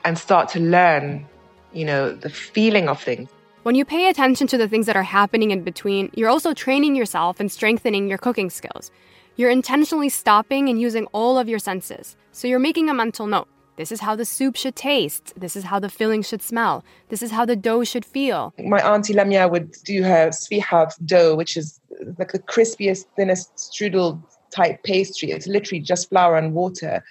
and 0.05 0.19
start 0.19 0.49
to 0.51 0.61
learn, 0.61 1.25
you 1.73 1.85
know, 1.85 2.13
the 2.13 2.31
feeling 2.31 2.89
of 2.89 3.01
things. 3.01 3.31
When 3.67 3.75
you 3.75 3.85
pay 3.85 4.09
attention 4.09 4.47
to 4.47 4.57
the 4.57 4.69
things 4.69 4.87
that 4.87 4.95
are 4.95 5.03
happening 5.03 5.51
in 5.51 5.65
between, 5.65 6.13
you're 6.15 6.29
also 6.29 6.55
training 6.55 6.95
yourself 6.95 7.41
and 7.41 7.51
strengthening 7.51 8.07
your 8.07 8.17
cooking 8.17 8.49
skills. 8.49 8.93
You're 9.35 9.51
intentionally 9.51 10.09
stopping 10.09 10.69
and 10.69 10.81
using 10.81 11.07
all 11.07 11.37
of 11.37 11.49
your 11.49 11.59
senses. 11.59 12.17
So 12.31 12.47
you're 12.47 12.61
making 12.61 12.89
a 12.89 12.95
mental 12.95 13.27
note. 13.27 13.49
This 13.75 13.91
is 13.91 13.99
how 13.99 14.15
the 14.15 14.25
soup 14.25 14.55
should 14.55 14.77
taste. 14.77 15.33
This 15.37 15.57
is 15.57 15.65
how 15.65 15.81
the 15.81 15.89
filling 15.89 16.23
should 16.23 16.43
smell. 16.43 16.85
This 17.09 17.23
is 17.23 17.33
how 17.33 17.45
the 17.45 17.57
dough 17.57 17.83
should 17.83 18.05
feel. 18.05 18.55
My 18.57 18.79
auntie 18.89 19.15
Lamia 19.15 19.49
would 19.49 19.73
do 19.85 20.05
her 20.05 20.29
svihav 20.29 20.93
dough, 21.05 21.35
which 21.35 21.57
is 21.57 21.81
like 22.19 22.31
the 22.31 22.39
crispiest, 22.39 23.07
thinnest 23.17 23.53
strudel 23.57 24.23
type 24.53 24.81
pastry. 24.85 25.33
It's 25.33 25.49
literally 25.49 25.81
just 25.81 26.09
flour 26.09 26.37
and 26.37 26.55
water. 26.55 27.03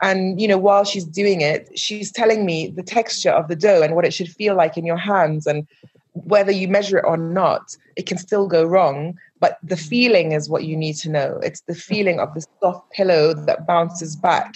And 0.00 0.40
you 0.40 0.46
know, 0.46 0.58
while 0.58 0.84
she's 0.84 1.04
doing 1.04 1.40
it, 1.40 1.76
she's 1.78 2.12
telling 2.12 2.44
me 2.46 2.68
the 2.68 2.82
texture 2.82 3.30
of 3.30 3.48
the 3.48 3.56
dough 3.56 3.82
and 3.82 3.94
what 3.94 4.04
it 4.04 4.14
should 4.14 4.28
feel 4.28 4.54
like 4.54 4.76
in 4.76 4.86
your 4.86 4.96
hands, 4.96 5.46
and 5.46 5.66
whether 6.12 6.52
you 6.52 6.68
measure 6.68 6.98
it 6.98 7.04
or 7.06 7.16
not, 7.16 7.76
it 7.96 8.06
can 8.06 8.18
still 8.18 8.46
go 8.46 8.64
wrong. 8.64 9.18
But 9.40 9.58
the 9.62 9.76
feeling 9.76 10.32
is 10.32 10.48
what 10.48 10.64
you 10.64 10.76
need 10.76 10.96
to 10.96 11.10
know. 11.10 11.38
It's 11.42 11.60
the 11.62 11.74
feeling 11.74 12.18
of 12.18 12.34
the 12.34 12.44
soft 12.60 12.90
pillow 12.90 13.34
that 13.34 13.66
bounces 13.66 14.16
back. 14.16 14.54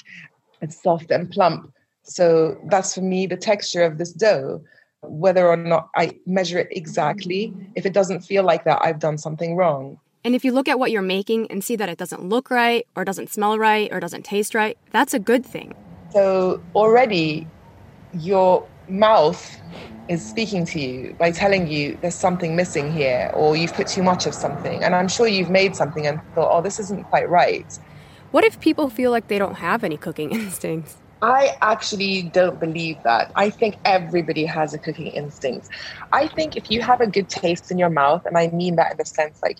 It's 0.61 0.81
soft 0.83 1.11
and 1.11 1.31
plump. 1.31 1.73
So 2.03 2.59
that's 2.69 2.95
for 2.95 3.01
me 3.01 3.27
the 3.27 3.37
texture 3.37 3.85
of 3.85 3.99
this 3.99 4.13
dough. 4.13 4.63
Whether 5.03 5.47
or 5.49 5.57
not 5.57 5.89
I 5.97 6.19
measure 6.27 6.59
it 6.59 6.69
exactly, 6.71 7.53
if 7.75 7.87
it 7.87 7.93
doesn't 7.93 8.21
feel 8.21 8.45
like 8.45 8.65
that, 8.65 8.81
I've 8.83 9.01
done 9.01 9.19
something 9.19 9.57
wrong. 9.57 9.99
And 10.25 10.37
if 10.37 10.45
you 10.45 10.53
look 10.53 10.69
at 10.69 10.79
what 10.79 10.93
you're 10.93 11.03
making 11.03 11.51
and 11.51 11.65
see 11.65 11.75
that 11.75 11.89
it 11.89 11.99
doesn't 11.99 12.23
look 12.23 12.49
right, 12.49 12.87
or 12.95 13.05
doesn't 13.05 13.29
smell 13.29 13.59
right, 13.59 13.93
or 13.93 13.99
doesn't 13.99 14.25
taste 14.25 14.55
right, 14.55 14.79
that's 14.93 15.15
a 15.15 15.19
good 15.19 15.45
thing. 15.45 15.75
So 16.11 16.63
already 16.77 17.49
your 18.15 18.67
mouth 18.89 19.61
is 20.09 20.25
speaking 20.25 20.65
to 20.67 20.81
you 20.81 21.17
by 21.19 21.33
telling 21.33 21.67
you 21.67 21.99
there's 22.03 22.15
something 22.15 22.55
missing 22.55 22.93
here, 22.93 23.33
or 23.35 23.57
you've 23.57 23.75
put 23.75 23.89
too 23.89 24.05
much 24.05 24.27
of 24.27 24.35
something. 24.35 24.85
And 24.85 24.95
I'm 24.95 25.09
sure 25.09 25.27
you've 25.27 25.51
made 25.51 25.75
something 25.75 26.07
and 26.07 26.21
thought, 26.35 26.57
oh, 26.57 26.63
this 26.63 26.79
isn't 26.79 27.05
quite 27.05 27.29
right. 27.29 27.67
What 28.31 28.45
if 28.45 28.61
people 28.61 28.91
feel 28.91 29.11
like 29.11 29.27
they 29.27 29.39
don't 29.39 29.57
have 29.57 29.83
any 29.83 29.97
cooking 29.97 30.31
instincts? 30.41 30.99
I 31.21 31.57
actually 31.63 32.23
don't 32.23 32.61
believe 32.61 32.97
that. 33.03 33.33
I 33.35 33.51
think 33.51 33.77
everybody 33.85 34.45
has 34.45 34.73
a 34.75 34.79
cooking 34.79 35.09
instinct. 35.09 35.69
I 36.13 36.29
think 36.29 36.57
if 36.57 36.71
you 36.71 36.81
have 36.83 37.01
a 37.01 37.07
good 37.07 37.29
taste 37.29 37.71
in 37.71 37.79
your 37.79 37.91
mouth, 37.91 38.25
and 38.27 38.37
I 38.37 38.49
mean 38.49 38.77
that 38.77 38.93
in 38.93 38.99
the 38.99 39.05
sense 39.05 39.41
like 39.43 39.59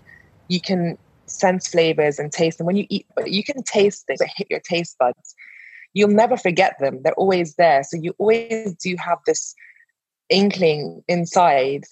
you 0.53 0.61
can 0.61 0.99
sense 1.25 1.69
flavors 1.69 2.19
and 2.19 2.31
taste 2.31 2.59
them. 2.59 2.67
When 2.67 2.77
you 2.77 2.87
eat, 2.91 3.07
you 3.25 3.43
can 3.43 3.63
taste 3.63 4.07
things 4.07 4.19
that 4.19 4.29
hit 4.37 4.49
your 4.51 4.61
taste 4.61 4.97
buds. 4.99 5.35
You'll 5.95 6.11
never 6.11 6.37
forget 6.37 6.77
them. 6.79 7.01
They're 7.03 7.15
always 7.15 7.55
there. 7.55 7.83
So 7.85 7.97
you 7.97 8.15
always 8.19 8.75
do 8.75 8.95
have 8.99 9.19
this 9.27 9.55
inkling 10.29 11.03
inside 11.09 11.85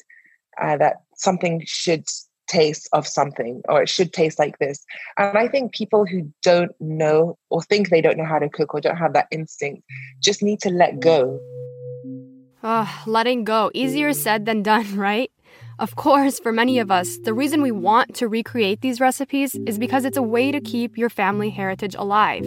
uh, 0.61 0.77
that 0.77 0.97
something 1.15 1.63
should 1.65 2.07
taste 2.49 2.89
of 2.93 3.07
something 3.07 3.63
or 3.69 3.83
it 3.83 3.89
should 3.89 4.13
taste 4.13 4.39
like 4.39 4.59
this. 4.59 4.85
And 5.17 5.39
I 5.39 5.49
think 5.49 5.73
people 5.73 6.05
who 6.05 6.31
don't 6.43 6.73
know 6.81 7.39
or 7.49 7.63
think 7.63 7.89
they 7.89 8.03
don't 8.03 8.19
know 8.19 8.25
how 8.25 8.41
to 8.41 8.49
cook 8.49 8.75
or 8.75 8.81
don't 8.81 8.97
have 8.97 9.15
that 9.15 9.29
instinct 9.31 9.83
just 10.23 10.43
need 10.43 10.61
to 10.61 10.71
let 10.71 11.01
go. 11.01 11.41
Oh, 12.63 13.03
letting 13.07 13.45
go. 13.45 13.71
Easier 13.73 14.13
said 14.13 14.45
than 14.45 14.63
done, 14.63 14.97
right? 14.97 15.31
Of 15.81 15.97
course, 15.97 16.39
for 16.39 16.53
many 16.53 16.79
of 16.79 16.91
us, 16.91 17.17
the 17.25 17.33
reason 17.33 17.63
we 17.63 17.71
want 17.71 18.15
to 18.17 18.29
recreate 18.29 18.83
these 18.83 19.01
recipes 19.01 19.55
is 19.67 19.79
because 19.79 20.05
it's 20.05 20.19
a 20.19 20.23
way 20.23 20.53
to 20.53 20.61
keep 20.61 20.99
your 20.99 21.09
family 21.09 21.49
heritage 21.49 21.95
alive. 21.95 22.45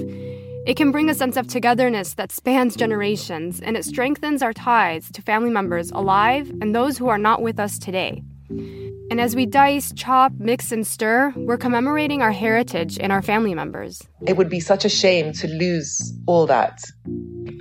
It 0.68 0.78
can 0.78 0.92
bring 0.92 1.10
a 1.10 1.16
sense 1.16 1.36
of 1.36 1.48
togetherness 1.48 2.14
that 2.14 2.32
spans 2.32 2.76
generations, 2.76 3.60
and 3.60 3.76
it 3.76 3.86
strengthens 3.86 4.44
our 4.44 4.54
ties 4.54 5.10
to 5.14 5.24
family 5.24 5.50
members 5.50 5.90
alive 5.90 6.52
and 6.62 6.76
those 6.76 6.96
who 7.00 7.08
are 7.08 7.18
not 7.18 7.42
with 7.42 7.60
us 7.60 7.80
today. 7.80 8.22
And 9.12 9.22
as 9.22 9.36
we 9.36 9.46
dice, 9.46 9.94
chop, 9.96 10.32
mix, 10.40 10.72
and 10.72 10.88
stir, 10.88 11.34
we're 11.36 11.58
commemorating 11.58 12.22
our 12.22 12.32
heritage 12.32 12.98
and 13.00 13.12
our 13.12 13.22
family 13.22 13.54
members. 13.54 14.02
It 14.26 14.38
would 14.38 14.50
be 14.50 14.60
such 14.60 14.86
a 14.86 14.90
shame 14.90 15.34
to 15.34 15.48
lose 15.48 16.14
all 16.26 16.48
that 16.48 16.80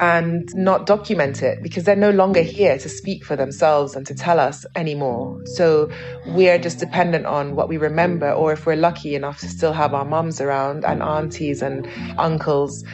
and 0.01 0.49
not 0.55 0.87
document 0.87 1.43
it 1.43 1.63
because 1.63 1.85
they're 1.85 1.95
no 1.95 2.11
longer 2.11 2.41
here 2.41 2.79
to 2.79 2.89
speak 2.89 3.25
for 3.25 3.37
themselves 3.37 3.95
and 3.95 4.07
to 4.07 4.15
tell 4.15 4.41
us 4.41 4.65
anymore. 4.77 5.41
So 5.45 5.91
we're 6.29 6.59
just 6.59 6.79
dependent 6.79 7.27
on 7.27 7.55
what 7.55 7.69
we 7.69 7.77
remember, 7.77 8.33
or 8.33 8.53
if 8.53 8.65
we're 8.65 8.77
lucky 8.77 9.15
enough 9.15 9.41
to 9.41 9.49
still 9.49 9.73
have 9.73 9.93
our 9.93 10.05
mums 10.05 10.41
around 10.41 10.85
and 10.85 11.03
aunties 11.03 11.61
and 11.61 11.87
uncles 12.19 12.85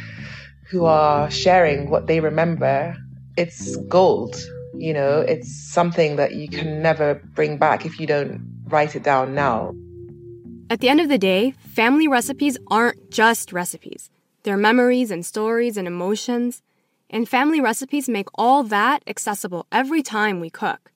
who 0.71 0.85
are 0.85 1.31
sharing 1.31 1.91
what 1.91 2.09
they 2.09 2.21
remember, 2.21 2.97
it's 3.37 3.77
gold. 3.89 4.37
You 4.79 4.95
know, 4.95 5.21
it's 5.21 5.53
something 5.53 6.15
that 6.17 6.37
you 6.37 6.49
can 6.49 6.81
never 6.81 7.21
bring 7.35 7.59
back 7.59 7.85
if 7.85 7.99
you 7.99 8.07
don't 8.07 8.63
write 8.69 8.95
it 8.95 9.03
down 9.03 9.35
now. 9.35 9.75
At 10.71 10.79
the 10.79 10.89
end 10.89 11.01
of 11.01 11.09
the 11.09 11.19
day, 11.19 11.51
family 11.75 12.07
recipes 12.07 12.57
aren't 12.69 13.11
just 13.11 13.53
recipes. 13.53 14.09
They're 14.45 14.57
memories 14.57 15.11
and 15.11 15.27
stories 15.27 15.77
and 15.77 15.89
emotions. 15.89 16.63
And 17.11 17.29
family 17.29 17.61
recipes 17.61 18.09
make 18.09 18.29
all 18.37 18.63
that 18.65 19.03
accessible 19.09 19.67
every 19.73 20.03
time 20.03 20.39
we 20.39 20.49
cook. 20.49 20.93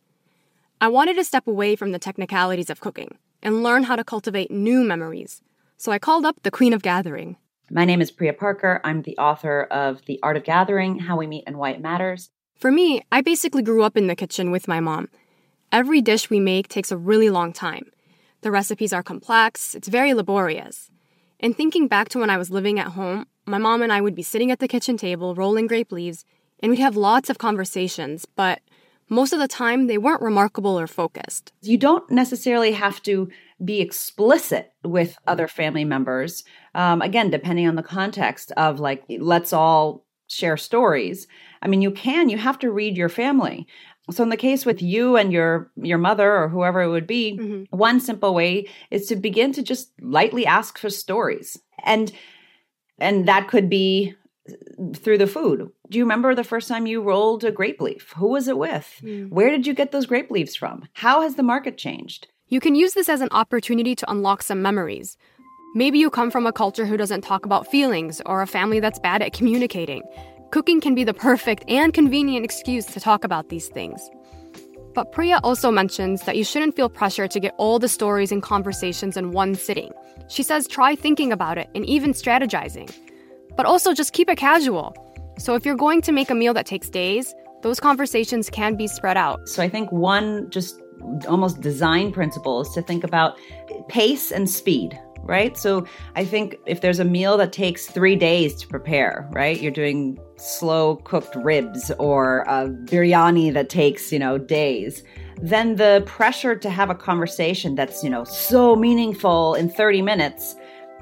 I 0.81 0.87
wanted 0.87 1.17
to 1.17 1.25
step 1.25 1.49
away 1.49 1.75
from 1.75 1.91
the 1.91 1.99
technicalities 1.99 2.71
of 2.71 2.81
cooking 2.81 3.19
and 3.43 3.65
learn 3.65 3.83
how 3.83 3.97
to 3.97 4.05
cultivate 4.05 4.51
new 4.53 4.85
memories. 4.85 5.43
So 5.77 5.91
I 5.91 5.99
called 5.99 6.25
up 6.25 6.41
the 6.45 6.53
Queen 6.53 6.73
of 6.73 6.83
Gathering. 6.83 7.37
My 7.69 7.85
name 7.85 8.01
is 8.01 8.13
Priya 8.13 8.35
Parker. 8.35 8.81
I'm 8.85 9.03
the 9.03 9.19
author 9.19 9.63
of 9.63 10.05
The 10.05 10.21
Art 10.23 10.37
of 10.37 10.45
Gathering 10.45 11.01
How 11.01 11.17
We 11.17 11.27
Meet 11.27 11.45
and 11.49 11.57
Why 11.57 11.71
It 11.71 11.81
Matters. 11.81 12.31
For 12.57 12.71
me, 12.71 13.03
I 13.11 13.23
basically 13.23 13.63
grew 13.63 13.83
up 13.83 13.97
in 13.97 14.07
the 14.07 14.17
kitchen 14.17 14.51
with 14.51 14.69
my 14.69 14.81
mom. 14.81 15.09
Every 15.73 16.01
dish 16.01 16.31
we 16.31 16.39
make 16.39 16.69
takes 16.69 16.93
a 16.93 16.97
really 16.97 17.31
long 17.31 17.53
time. 17.53 17.91
The 18.43 18.51
recipes 18.51 18.93
are 18.93 19.03
complex, 19.03 19.75
it's 19.75 19.89
very 19.89 20.15
laborious. 20.15 20.91
And 21.41 21.57
thinking 21.57 21.89
back 21.89 22.09
to 22.11 22.19
when 22.19 22.31
I 22.31 22.39
was 22.39 22.51
living 22.51 22.79
at 22.79 22.89
home, 22.89 23.27
my 23.47 23.59
mom 23.59 23.83
and 23.83 23.93
I 23.93 24.01
would 24.01 24.15
be 24.15 24.23
sitting 24.23 24.51
at 24.51 24.61
the 24.61 24.69
kitchen 24.69 24.97
table 24.97 25.35
rolling 25.35 25.67
grape 25.67 25.91
leaves, 25.91 26.25
and 26.61 26.71
we'd 26.71 26.79
have 26.79 26.97
lots 26.97 27.29
of 27.29 27.39
conversations, 27.39 28.25
but 28.25 28.61
most 29.09 29.33
of 29.33 29.41
the 29.41 29.49
time 29.49 29.87
they 29.87 29.99
weren't 29.99 30.23
remarkable 30.23 30.79
or 30.79 30.87
focused. 30.87 31.53
You 31.61 31.77
don't 31.77 32.09
necessarily 32.11 32.73
have 32.73 33.03
to 33.03 33.29
be 33.65 33.81
explicit 33.81 34.73
with 34.85 35.17
other 35.27 35.49
family 35.49 35.85
members. 35.85 36.45
Um, 36.75 37.03
again, 37.03 37.31
depending 37.31 37.69
on 37.69 37.75
the 37.75 37.83
context 37.83 38.53
of 38.57 38.81
like, 38.81 39.05
let's 39.09 39.53
all 39.53 40.05
share 40.33 40.57
stories. 40.57 41.27
I 41.63 41.69
mean, 41.69 41.83
you 41.83 41.91
can, 41.91 42.29
you 42.29 42.39
have 42.39 42.59
to 42.61 42.71
read 42.71 42.97
your 42.97 43.09
family. 43.09 43.67
So 44.11 44.23
in 44.23 44.31
the 44.31 44.37
case 44.37 44.67
with 44.67 44.83
you 44.83 45.17
and 45.17 45.33
your 45.33 45.71
your 45.77 45.99
mother 45.99 46.37
or 46.37 46.49
whoever 46.49 46.83
it 46.83 46.89
would 46.89 47.07
be, 47.07 47.39
mm-hmm. 47.41 47.77
one 47.77 48.01
simple 48.01 48.35
way 48.35 48.67
is 48.91 49.07
to 49.07 49.17
begin 49.17 49.53
to 49.53 49.63
just 49.63 49.93
lightly 50.01 50.45
ask 50.45 50.77
for 50.79 50.91
stories. 50.91 51.59
And 51.85 52.13
and 52.99 53.29
that 53.29 53.49
could 53.49 53.71
be 53.71 54.15
through 54.97 55.19
the 55.19 55.27
food. 55.27 55.71
Do 55.89 55.99
you 55.99 56.05
remember 56.05 56.35
the 56.35 56.45
first 56.45 56.69
time 56.69 56.87
you 56.87 57.01
rolled 57.01 57.45
a 57.45 57.53
grape 57.53 57.81
leaf? 57.81 58.13
Who 58.17 58.29
was 58.29 58.49
it 58.49 58.59
with? 58.59 59.01
Mm. 59.03 59.31
Where 59.31 59.51
did 59.51 59.67
you 59.67 59.75
get 59.75 59.93
those 59.93 60.07
grape 60.07 60.31
leaves 60.31 60.57
from? 60.57 60.89
How 60.95 61.23
has 61.23 61.37
the 61.37 61.45
market 61.45 61.79
changed? 61.79 62.27
You 62.49 62.61
can 62.61 62.75
use 62.75 62.95
this 62.95 63.09
as 63.09 63.21
an 63.21 63.29
opportunity 63.31 63.95
to 63.95 64.11
unlock 64.11 64.43
some 64.43 64.61
memories. 64.61 65.17
Maybe 65.75 65.99
you 65.99 66.11
come 66.11 66.31
from 66.31 66.47
a 66.47 66.53
culture 66.53 66.85
who 66.85 66.99
doesn't 66.99 67.23
talk 67.23 67.47
about 67.47 67.67
feelings 67.67 68.21
or 68.27 68.43
a 68.43 68.47
family 68.47 68.79
that's 68.79 68.99
bad 68.99 69.23
at 69.23 69.33
communicating. 69.33 70.03
Cooking 70.51 70.83
can 70.83 70.95
be 70.95 71.03
the 71.03 71.15
perfect 71.15 71.65
and 71.67 71.95
convenient 71.95 72.45
excuse 72.45 72.85
to 72.85 73.01
talk 73.01 73.25
about 73.25 73.49
these 73.49 73.69
things. 73.69 74.11
But 74.95 75.13
Priya 75.13 75.41
also 75.43 75.71
mentions 75.71 76.25
that 76.25 76.37
you 76.37 76.45
shouldn't 76.45 76.77
feel 76.77 76.91
pressure 76.91 77.27
to 77.27 77.41
get 77.41 77.55
all 77.57 77.79
the 77.79 77.89
stories 77.89 78.31
and 78.31 78.43
conversations 78.43 79.17
in 79.17 79.31
one 79.31 79.55
sitting. 79.55 79.93
She 80.29 80.43
says 80.43 80.69
try 80.69 80.95
thinking 80.95 81.33
about 81.33 81.57
it 81.57 81.71
and 81.75 81.87
even 81.87 82.13
strategizing. 82.13 82.95
But 83.57 83.65
also 83.65 83.95
just 83.95 84.13
keep 84.13 84.29
it 84.29 84.37
casual. 84.37 84.95
So 85.39 85.55
if 85.55 85.65
you're 85.65 85.75
going 85.75 86.03
to 86.03 86.13
make 86.13 86.29
a 86.29 86.35
meal 86.35 86.53
that 86.53 86.67
takes 86.67 86.91
days, 86.91 87.35
those 87.63 87.81
conversations 87.81 88.51
can 88.51 88.77
be 88.77 88.89
spread 88.89 89.17
out. 89.17 89.49
So 89.49 89.63
I 89.63 89.71
think 89.71 89.91
one 89.91 90.51
just 90.51 90.79
almost 91.27 91.63
design 91.63 92.13
principle 92.13 92.61
is 92.61 92.69
to 92.75 92.83
think 92.83 93.05
about 93.05 93.39
pace 93.89 94.31
and 94.31 94.51
speed 94.51 95.01
right? 95.23 95.57
So 95.57 95.87
I 96.17 96.25
think 96.25 96.57
if 96.67 96.81
there's 96.81 96.99
a 96.99 97.05
meal 97.05 97.37
that 97.39 97.53
takes 97.53 97.87
three 97.87 98.17
days 98.17 98.55
to 98.57 98.69
prepare, 98.69 99.29
right? 99.33 99.61
You're 99.61 99.73
doing 99.73 100.19
slow 100.37 100.97
cooked 100.97 101.35
ribs 101.37 101.91
or 101.99 102.41
a 102.41 102.69
biryani 102.69 103.53
that 103.53 103.69
takes, 103.69 104.13
you 104.13 104.19
know, 104.19 104.39
days. 104.39 105.03
Then 105.41 105.77
the 105.77 106.03
pressure 106.07 106.55
to 106.57 106.71
have 106.71 106.91
a 106.91 106.95
conversation 106.95 107.75
that's, 107.75 108.03
you 108.03 108.11
know, 108.11 108.25
so 108.25 108.77
meaningful 108.77 109.55
in 109.55 109.69
30 109.71 110.03
minutes 110.03 110.57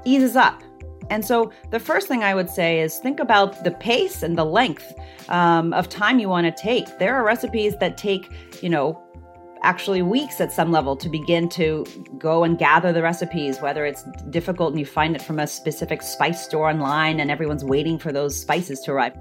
eases 0.05 0.37
up. 0.37 0.63
And 1.11 1.25
so 1.25 1.51
the 1.71 1.81
first 1.81 2.07
thing 2.07 2.23
I 2.23 2.35
would 2.35 2.49
say 2.49 2.81
is 2.81 2.99
think 2.99 3.19
about 3.19 3.65
the 3.65 3.73
pace 3.73 4.23
and 4.23 4.39
the 4.39 4.45
length 4.45 4.95
um, 5.29 5.73
of 5.73 5.89
time 5.89 6.21
you 6.21 6.29
want 6.29 6.47
to 6.47 6.63
take. 6.63 6.87
There 6.99 7.17
are 7.17 7.25
recipes 7.25 7.77
that 7.81 7.99
take, 7.99 8.31
you 8.63 8.69
know, 8.69 9.03
actually 9.63 10.03
weeks 10.03 10.41
at 10.41 10.53
some 10.53 10.71
level 10.71 10.97
to 10.97 11.09
begin 11.09 11.49
to 11.51 11.85
go 12.19 12.45
and 12.45 12.59
gather 12.59 12.93
the 12.93 13.03
recipes, 13.03 13.61
whether 13.61 13.85
it's 13.85 14.05
difficult 14.31 14.71
and 14.71 14.81
you 14.81 14.87
find 14.87 15.15
it 15.15 15.23
from 15.23 15.39
a 15.39 15.47
specific 15.47 16.03
spice 16.03 16.45
store 16.45 16.69
online 16.69 17.21
and 17.21 17.31
everyone's 17.31 17.65
waiting 17.65 17.99
for 17.99 18.13
those 18.13 18.39
spices 18.39 18.81
to 18.81 18.93
arrive. 18.93 19.17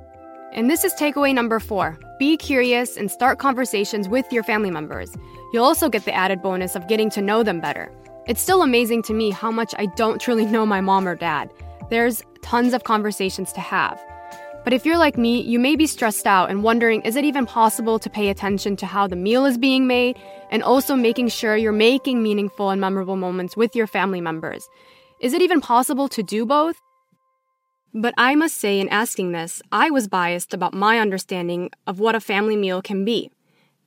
And 0.51 0.69
this 0.69 0.83
is 0.83 0.93
takeaway 0.93 1.33
number 1.33 1.59
four 1.59 1.99
be 2.17 2.35
curious 2.35 2.97
and 2.97 3.09
start 3.09 3.39
conversations 3.39 4.09
with 4.09 4.25
your 4.31 4.43
family 4.43 4.71
members. 4.71 5.15
You'll 5.53 5.63
also 5.63 5.89
get 5.89 6.05
the 6.05 6.13
added 6.13 6.41
bonus 6.41 6.75
of 6.75 6.87
getting 6.87 7.09
to 7.11 7.21
know 7.21 7.43
them 7.43 7.61
better. 7.61 7.91
It's 8.27 8.41
still 8.41 8.61
amazing 8.61 9.03
to 9.03 9.13
me 9.13 9.31
how 9.31 9.51
much 9.51 9.73
I 9.77 9.85
don't 9.95 10.19
truly 10.19 10.45
know 10.53 10.65
my 10.65 10.81
mom 10.81 11.07
or 11.07 11.15
dad. 11.15 11.51
There's 11.89 12.23
tons 12.41 12.73
of 12.73 12.83
conversations 12.83 13.51
to 13.53 13.61
have. 13.61 13.99
But 14.63 14.73
if 14.73 14.85
you're 14.85 14.97
like 14.97 15.17
me, 15.17 15.41
you 15.41 15.57
may 15.57 15.75
be 15.75 15.87
stressed 15.87 16.27
out 16.27 16.49
and 16.49 16.63
wondering 16.63 17.01
is 17.01 17.15
it 17.15 17.25
even 17.25 17.45
possible 17.45 17.97
to 17.99 18.09
pay 18.09 18.29
attention 18.29 18.75
to 18.77 18.85
how 18.85 19.07
the 19.07 19.15
meal 19.15 19.45
is 19.45 19.57
being 19.57 19.87
made 19.87 20.17
and 20.51 20.61
also 20.61 20.95
making 20.95 21.29
sure 21.29 21.55
you're 21.55 21.71
making 21.71 22.21
meaningful 22.21 22.69
and 22.69 22.81
memorable 22.81 23.15
moments 23.15 23.55
with 23.55 23.75
your 23.75 23.87
family 23.87 24.21
members? 24.21 24.67
Is 25.21 25.33
it 25.33 25.41
even 25.41 25.61
possible 25.61 26.07
to 26.09 26.21
do 26.21 26.45
both? 26.45 26.75
But 27.93 28.13
I 28.17 28.35
must 28.35 28.57
say, 28.57 28.79
in 28.79 28.89
asking 28.89 29.31
this, 29.31 29.61
I 29.71 29.89
was 29.89 30.07
biased 30.07 30.53
about 30.53 30.75
my 30.75 30.99
understanding 30.99 31.71
of 31.87 31.99
what 31.99 32.13
a 32.13 32.19
family 32.19 32.55
meal 32.55 32.81
can 32.81 33.03
be. 33.03 33.31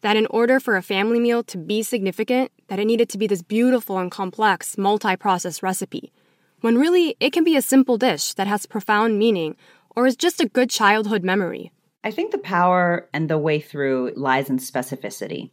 That 0.01 0.17
in 0.17 0.27
order 0.27 0.59
for 0.59 0.77
a 0.77 0.83
family 0.83 1.21
meal 1.21 1.45
to 1.45 1.57
be 1.57 1.85
significant, 1.85 2.51
that 2.67 2.81
it 2.81 2.87
needed 2.87 3.09
to 3.11 3.19
be 3.19 3.29
this 3.29 3.43
beautiful 3.43 3.99
and 3.99 4.11
complex 4.11 4.77
multi-process 4.77 5.63
recipe. 5.63 6.13
When 6.63 6.79
really, 6.79 7.17
it 7.21 7.33
can 7.33 7.45
be 7.45 7.57
a 7.57 7.63
simple 7.63 7.97
dish 7.97 8.35
that 8.35 8.49
has 8.49 8.67
profound 8.67 9.19
meaning 9.19 9.57
or 9.95 10.07
is 10.07 10.17
just 10.17 10.41
a 10.41 10.49
good 10.49 10.71
childhood 10.71 11.23
memory? 11.23 11.73
I 12.05 12.11
think 12.11 12.33
the 12.33 12.39
power 12.39 13.09
and 13.13 13.29
the 13.29 13.39
way 13.39 13.61
through 13.61 14.13
lies 14.17 14.51
in 14.51 14.59
specificity. 14.59 15.51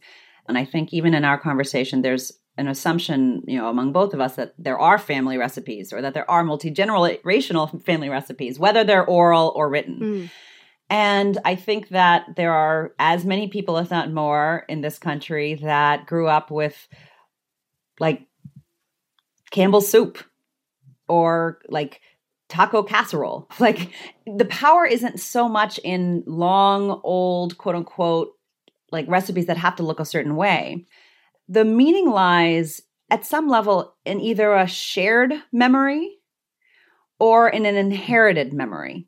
And 0.48 0.58
I 0.58 0.64
think 0.64 0.92
even 0.92 1.14
in 1.14 1.24
our 1.24 1.38
conversation, 1.38 2.02
there's 2.02 2.32
an 2.56 2.66
assumption, 2.66 3.42
you 3.46 3.56
know, 3.56 3.68
among 3.68 3.92
both 3.92 4.12
of 4.12 4.20
us 4.20 4.36
that 4.36 4.54
there 4.58 4.78
are 4.78 4.98
family 4.98 5.38
recipes 5.38 5.92
or 5.92 6.02
that 6.02 6.12
there 6.14 6.30
are 6.30 6.42
multi-generational 6.42 7.82
family 7.82 8.08
recipes, 8.08 8.58
whether 8.58 8.84
they're 8.84 9.06
oral 9.06 9.52
or 9.54 9.68
written. 9.70 10.00
Mm. 10.00 10.30
And 10.90 11.38
I 11.44 11.54
think 11.54 11.90
that 11.90 12.26
there 12.36 12.52
are 12.52 12.92
as 12.98 13.24
many 13.24 13.46
people, 13.46 13.78
if 13.78 13.90
not 13.90 14.12
more, 14.12 14.64
in 14.68 14.80
this 14.80 14.98
country 14.98 15.54
that 15.62 16.06
grew 16.06 16.26
up 16.26 16.50
with 16.50 16.88
like 18.00 18.26
Campbell's 19.52 19.88
soup 19.88 20.18
or 21.08 21.60
like 21.68 22.00
taco 22.50 22.82
casserole. 22.82 23.48
Like 23.58 23.90
the 24.26 24.44
power 24.44 24.84
isn't 24.84 25.20
so 25.20 25.48
much 25.48 25.78
in 25.84 26.22
long, 26.26 27.00
old, 27.04 27.56
quote 27.56 27.76
unquote, 27.76 28.32
like 28.92 29.08
recipes 29.08 29.46
that 29.46 29.56
have 29.56 29.76
to 29.76 29.82
look 29.82 30.00
a 30.00 30.04
certain 30.04 30.36
way. 30.36 30.84
The 31.48 31.64
meaning 31.64 32.10
lies 32.10 32.82
at 33.10 33.26
some 33.26 33.48
level 33.48 33.94
in 34.04 34.20
either 34.20 34.52
a 34.52 34.66
shared 34.66 35.34
memory 35.52 36.18
or 37.18 37.48
in 37.48 37.66
an 37.66 37.76
inherited 37.76 38.52
memory. 38.52 39.06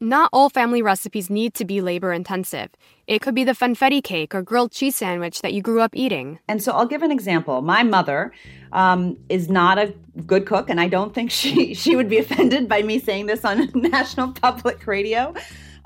Not 0.00 0.28
all 0.30 0.50
family 0.50 0.82
recipes 0.82 1.30
need 1.30 1.54
to 1.54 1.64
be 1.64 1.80
labor 1.80 2.12
intensive. 2.12 2.68
It 3.06 3.22
could 3.22 3.34
be 3.34 3.44
the 3.44 3.52
funfetti 3.52 4.04
cake 4.04 4.34
or 4.34 4.42
grilled 4.42 4.70
cheese 4.70 4.94
sandwich 4.94 5.40
that 5.40 5.54
you 5.54 5.62
grew 5.62 5.80
up 5.80 5.96
eating. 5.96 6.38
And 6.48 6.62
so 6.62 6.72
I'll 6.72 6.86
give 6.86 7.02
an 7.02 7.10
example. 7.10 7.62
My 7.62 7.82
mother 7.82 8.30
um, 8.72 9.16
is 9.30 9.48
not 9.48 9.78
a 9.78 9.94
good 10.26 10.44
cook, 10.44 10.68
and 10.68 10.82
I 10.82 10.88
don't 10.88 11.14
think 11.14 11.30
she, 11.30 11.72
she 11.82 11.96
would 11.96 12.10
be 12.10 12.18
offended 12.18 12.68
by 12.68 12.82
me 12.82 12.98
saying 12.98 13.24
this 13.24 13.42
on 13.42 13.70
national 13.74 14.32
public 14.32 14.86
radio. 14.86 15.32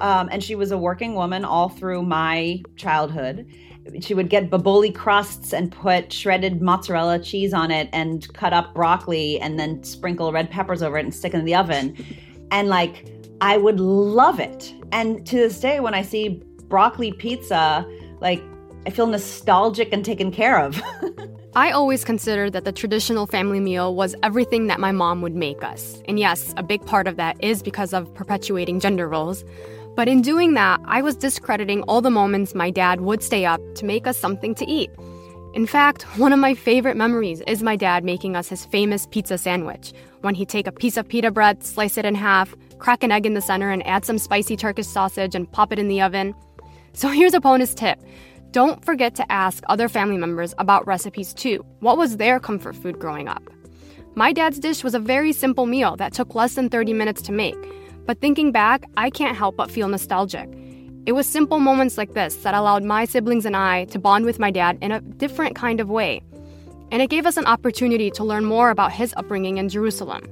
Um, 0.00 0.29
and 0.33 0.43
she 0.43 0.57
was 0.57 0.73
a 0.73 0.79
working 0.79 1.14
woman 1.14 1.45
all 1.45 1.69
through 1.69 2.02
my 2.02 2.64
childhood. 2.75 3.47
She 4.00 4.14
would 4.14 4.29
get 4.29 4.50
Boboli 4.50 4.93
crusts 4.93 5.52
and 5.52 5.71
put 5.71 6.12
shredded 6.12 6.61
mozzarella 6.61 7.21
cheese 7.21 7.55
on 7.55 7.71
it 7.71 7.88
and 7.93 8.26
cut 8.35 8.52
up 8.52 8.75
broccoli 8.75 9.38
and 9.38 9.57
then 9.57 9.85
sprinkle 9.85 10.33
red 10.33 10.50
peppers 10.50 10.83
over 10.83 10.99
it 10.99 11.05
and 11.05 11.14
stick 11.14 11.33
it 11.33 11.38
in 11.38 11.45
the 11.45 11.55
oven. 11.55 11.97
And 12.50 12.69
like, 12.69 13.07
I 13.40 13.56
would 13.56 13.80
love 13.80 14.38
it. 14.38 14.75
And 14.92 15.26
to 15.26 15.37
this 15.37 15.61
day, 15.61 15.80
when 15.80 15.94
I 15.94 16.02
see 16.02 16.42
broccoli 16.68 17.12
pizza, 17.12 17.87
like 18.20 18.42
I 18.87 18.90
feel 18.90 19.06
nostalgic 19.06 19.92
and 19.92 20.04
taken 20.04 20.30
care 20.30 20.59
of. 20.59 20.80
I 21.56 21.70
always 21.73 22.04
considered 22.04 22.52
that 22.52 22.64
the 22.64 22.73
traditional 22.73 23.26
family 23.26 23.59
meal 23.61 23.94
was 23.94 24.14
everything 24.23 24.68
that 24.68 24.78
my 24.78 24.92
mom 24.92 25.20
would 25.20 25.35
make 25.35 25.64
us. 25.64 26.00
And 26.06 26.18
yes, 26.18 26.54
a 26.56 26.62
big 26.62 26.85
part 26.87 27.09
of 27.09 27.16
that 27.16 27.42
is 27.42 27.62
because 27.62 27.92
of 27.92 28.12
perpetuating 28.14 28.78
gender 28.78 29.09
roles. 29.09 29.44
But 29.97 30.06
in 30.06 30.23
doing 30.23 30.54
that, 30.54 30.80
I 30.85 31.02
was 31.02 31.16
discrediting 31.16 31.82
all 31.82 32.00
the 32.00 32.11
moments 32.11 32.55
my 32.55 32.70
dad 32.70 33.00
would 33.00 33.22
stay 33.22 33.44
up 33.44 33.61
to 33.74 33.85
make 33.85 34.07
us 34.07 34.16
something 34.16 34.55
to 34.55 34.66
eat. 34.66 34.90
In 35.53 35.66
fact, 35.66 36.05
one 36.16 36.33
of 36.33 36.38
my 36.38 36.55
favorite 36.55 36.96
memories 36.96 37.42
is 37.48 37.62
my 37.62 37.74
dad 37.74 38.05
making 38.05 38.37
us 38.37 38.48
his 38.48 38.64
famous 38.66 39.07
pizza 39.07 39.37
sandwich, 39.37 39.92
when 40.20 40.37
he'd 40.37 40.48
take 40.48 40.68
a 40.68 40.72
piece 40.72 40.96
of 40.96 41.09
pita 41.09 41.33
bread, 41.33 41.64
slice 41.64 41.98
it 41.98 42.05
in 42.05 42.14
half, 42.14 42.55
crack 42.81 43.05
an 43.05 43.12
egg 43.12 43.27
in 43.27 43.35
the 43.35 43.40
center, 43.40 43.71
and 43.71 43.87
add 43.87 44.05
some 44.05 44.19
spicy 44.19 44.57
Turkish 44.57 44.87
sausage 44.87 45.35
and 45.35 45.51
pop 45.53 45.73
it 45.73 45.79
in 45.79 45.88
the 45.88 46.03
oven. 46.03 46.35
So 46.93 47.09
here's 47.09 47.35
a 47.35 47.40
bonus 47.40 47.75
tip. 47.75 48.01
Don't 48.51 48.85
forget 48.85 49.14
to 49.14 49.31
ask 49.31 49.62
other 49.69 49.88
family 49.88 50.16
members 50.16 50.55
about 50.59 50.87
recipes 50.87 51.33
too. 51.33 51.64
What 51.79 51.97
was 51.97 52.16
their 52.16 52.40
comfort 52.40 52.75
food 52.75 52.99
growing 52.99 53.29
up? 53.29 53.49
My 54.16 54.33
dad's 54.33 54.59
dish 54.59 54.83
was 54.83 54.95
a 54.95 54.99
very 54.99 55.33
simple 55.33 55.66
meal 55.66 55.95
that 55.97 56.12
took 56.12 56.35
less 56.35 56.55
than 56.55 56.69
30 56.69 56.93
minutes 56.95 57.23
to 57.23 57.33
make. 57.33 57.57
But 58.07 58.21
thinking 58.21 58.51
back, 58.51 58.85
I 58.97 59.09
can't 59.09 59.37
help 59.37 59.57
but 59.57 59.71
feel 59.71 59.87
nostalgic. 59.87 60.49
It 61.07 61.12
was 61.12 61.27
simple 61.27 61.61
moments 61.61 61.97
like 61.97 62.14
this 62.14 62.35
that 62.37 62.55
allowed 62.55 62.83
my 62.83 63.05
siblings 63.05 63.47
and 63.47 63.57
I 63.57 63.85
to 63.87 64.01
bond 64.01 64.25
with 64.25 64.40
my 64.40 64.51
dad 64.51 64.79
in 64.81 64.90
a 64.90 65.01
different 65.01 65.55
kind 65.55 65.79
of 65.79 65.88
way. 65.88 66.21
And 66.90 67.01
it 67.01 67.09
gave 67.09 67.25
us 67.25 67.37
an 67.37 67.47
opportunity 67.47 68.11
to 68.11 68.25
learn 68.25 68.45
more 68.45 68.71
about 68.71 68.90
his 68.90 69.14
upbringing 69.16 69.59
in 69.59 69.69
Jerusalem. 69.69 70.27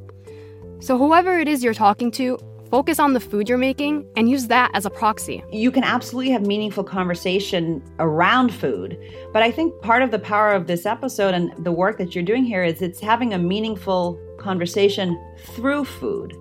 So, 0.81 0.97
whoever 0.97 1.39
it 1.41 1.49
is 1.49 1.65
you're 1.65 1.75
talking 1.75 2.13
to, 2.13 2.39
focus 2.71 3.01
on 3.01 3.13
the 3.13 3.21
food 3.21 3.49
you're 3.49 3.59
making 3.59 4.07
and 4.17 4.31
use 4.31 4.47
that 4.47 4.71
as 4.75 4.87
a 4.87 4.91
proxy. 4.91 5.43
You 5.51 5.73
can 5.73 5.83
absolutely 5.83 6.31
have 6.31 6.47
meaningful 6.47 6.85
conversation 6.85 7.83
around 7.99 8.55
food. 8.55 8.97
But 9.33 9.43
I 9.43 9.51
think 9.51 9.81
part 9.83 10.03
of 10.03 10.13
the 10.13 10.21
power 10.21 10.53
of 10.53 10.69
this 10.69 10.87
episode 10.87 11.35
and 11.35 11.53
the 11.65 11.73
work 11.73 11.99
that 11.99 12.15
you're 12.15 12.25
doing 12.25 12.45
here 12.45 12.63
is 12.63 12.81
it's 12.81 13.01
having 13.01 13.35
a 13.35 13.39
meaningful 13.39 14.21
conversation 14.39 15.21
through 15.57 15.85
food. 15.85 16.37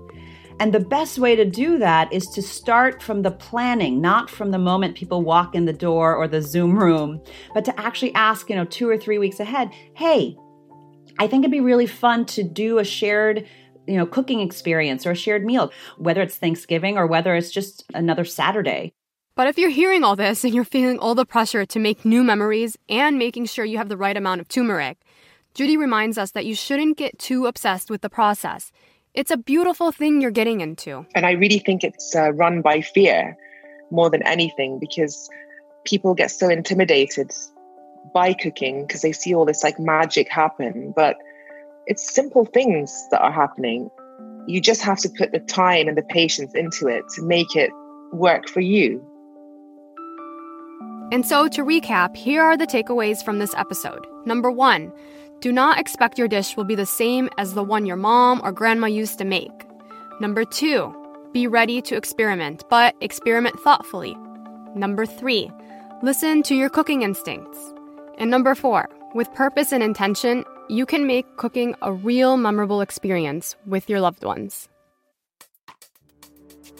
And 0.59 0.71
the 0.71 0.79
best 0.79 1.17
way 1.17 1.35
to 1.35 1.45
do 1.45 1.79
that 1.79 2.13
is 2.13 2.27
to 2.27 2.41
start 2.43 3.01
from 3.01 3.23
the 3.23 3.31
planning, 3.31 4.01
not 4.01 4.29
from 4.29 4.51
the 4.51 4.59
moment 4.59 4.95
people 4.95 5.23
walk 5.23 5.55
in 5.55 5.65
the 5.65 5.73
door 5.73 6.15
or 6.15 6.27
the 6.27 6.43
Zoom 6.43 6.77
room, 6.77 7.21
but 7.55 7.65
to 7.65 7.79
actually 7.79 8.13
ask, 8.13 8.49
you 8.49 8.55
know, 8.55 8.65
two 8.65 8.87
or 8.87 8.97
three 8.97 9.17
weeks 9.17 9.39
ahead, 9.39 9.71
hey, 9.95 10.35
I 11.19 11.27
think 11.27 11.41
it'd 11.43 11.51
be 11.51 11.61
really 11.61 11.87
fun 11.87 12.25
to 12.25 12.43
do 12.43 12.77
a 12.77 12.83
shared 12.83 13.47
you 13.87 13.97
know 13.97 14.05
cooking 14.05 14.39
experience 14.41 15.05
or 15.05 15.11
a 15.11 15.15
shared 15.15 15.45
meal 15.45 15.71
whether 15.97 16.21
it's 16.21 16.37
thanksgiving 16.37 16.97
or 16.97 17.07
whether 17.07 17.35
it's 17.35 17.51
just 17.51 17.85
another 17.93 18.25
saturday. 18.25 18.93
But 19.35 19.47
if 19.47 19.59
you're 19.59 19.69
hearing 19.69 20.03
all 20.03 20.15
this 20.15 20.43
and 20.43 20.53
you're 20.53 20.63
feeling 20.63 20.97
all 20.97 21.13
the 21.13 21.25
pressure 21.25 21.63
to 21.63 21.79
make 21.79 22.03
new 22.03 22.23
memories 22.23 22.75
and 22.89 23.19
making 23.19 23.45
sure 23.45 23.65
you 23.65 23.77
have 23.77 23.89
the 23.89 23.97
right 23.97 24.17
amount 24.17 24.41
of 24.41 24.47
turmeric 24.47 24.97
joudie 25.55 25.77
reminds 25.77 26.17
us 26.17 26.31
that 26.31 26.45
you 26.45 26.55
shouldn't 26.55 26.97
get 26.97 27.17
too 27.17 27.47
obsessed 27.47 27.89
with 27.89 28.01
the 28.01 28.09
process. 28.09 28.71
It's 29.13 29.31
a 29.31 29.37
beautiful 29.37 29.91
thing 29.91 30.21
you're 30.21 30.29
getting 30.29 30.61
into. 30.61 31.05
And 31.15 31.25
i 31.25 31.31
really 31.31 31.59
think 31.59 31.83
it's 31.83 32.15
uh, 32.15 32.31
run 32.33 32.61
by 32.61 32.81
fear 32.81 33.35
more 33.89 34.09
than 34.09 34.21
anything 34.23 34.79
because 34.79 35.29
people 35.85 36.13
get 36.13 36.29
so 36.29 36.49
intimidated 36.49 37.31
by 38.13 38.33
cooking 38.33 38.85
because 38.85 39.01
they 39.01 39.11
see 39.11 39.33
all 39.33 39.45
this 39.45 39.63
like 39.63 39.79
magic 39.79 40.29
happen. 40.29 40.93
But 40.95 41.17
it's 41.87 42.13
simple 42.13 42.45
things 42.45 43.07
that 43.11 43.21
are 43.21 43.31
happening. 43.31 43.89
You 44.45 44.61
just 44.61 44.81
have 44.81 44.99
to 44.99 45.09
put 45.09 45.31
the 45.31 45.39
time 45.39 45.87
and 45.87 45.97
the 45.97 46.03
patience 46.03 46.53
into 46.53 46.87
it 46.87 47.03
to 47.15 47.21
make 47.21 47.55
it 47.55 47.71
work 48.11 48.47
for 48.49 48.59
you. 48.59 49.03
And 51.11 51.25
so, 51.25 51.47
to 51.47 51.63
recap, 51.63 52.17
here 52.17 52.43
are 52.43 52.57
the 52.57 52.67
takeaways 52.67 53.23
from 53.23 53.39
this 53.39 53.53
episode. 53.55 54.05
Number 54.25 54.51
one, 54.51 54.91
do 55.39 55.53
not 55.53 55.79
expect 55.79 56.17
your 56.17 56.27
dish 56.27 56.57
will 56.57 56.65
be 56.65 56.75
the 56.75 56.85
same 56.85 57.29
as 57.37 57.53
the 57.53 57.63
one 57.63 57.85
your 57.85 57.95
mom 57.95 58.41
or 58.43 58.51
grandma 58.51 58.87
used 58.87 59.17
to 59.19 59.25
make. 59.25 59.65
Number 60.19 60.43
two, 60.43 60.93
be 61.31 61.47
ready 61.47 61.81
to 61.83 61.95
experiment, 61.95 62.65
but 62.69 62.95
experiment 62.99 63.57
thoughtfully. 63.61 64.17
Number 64.75 65.05
three, 65.05 65.49
listen 66.03 66.43
to 66.43 66.55
your 66.55 66.69
cooking 66.69 67.03
instincts. 67.03 67.59
And 68.17 68.29
number 68.29 68.55
four, 68.55 68.89
with 69.15 69.33
purpose 69.33 69.71
and 69.71 69.83
intention, 69.83 70.43
you 70.69 70.85
can 70.85 71.07
make 71.07 71.37
cooking 71.37 71.73
a 71.81 71.93
real 71.93 72.37
memorable 72.37 72.81
experience 72.81 73.55
with 73.65 73.89
your 73.89 74.01
loved 74.01 74.23
ones. 74.23 74.69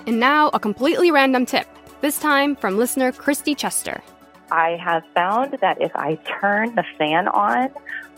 And 0.07 0.21
now, 0.21 0.49
a 0.53 0.59
completely 0.59 1.11
random 1.11 1.45
tip, 1.45 1.67
this 1.99 2.17
time 2.17 2.55
from 2.55 2.77
listener 2.77 3.11
Christy 3.11 3.53
Chester. 3.53 4.01
I 4.49 4.77
have 4.81 5.03
found 5.13 5.57
that 5.59 5.81
if 5.81 5.93
I 5.95 6.15
turn 6.39 6.73
the 6.75 6.85
fan 6.97 7.27
on 7.27 7.69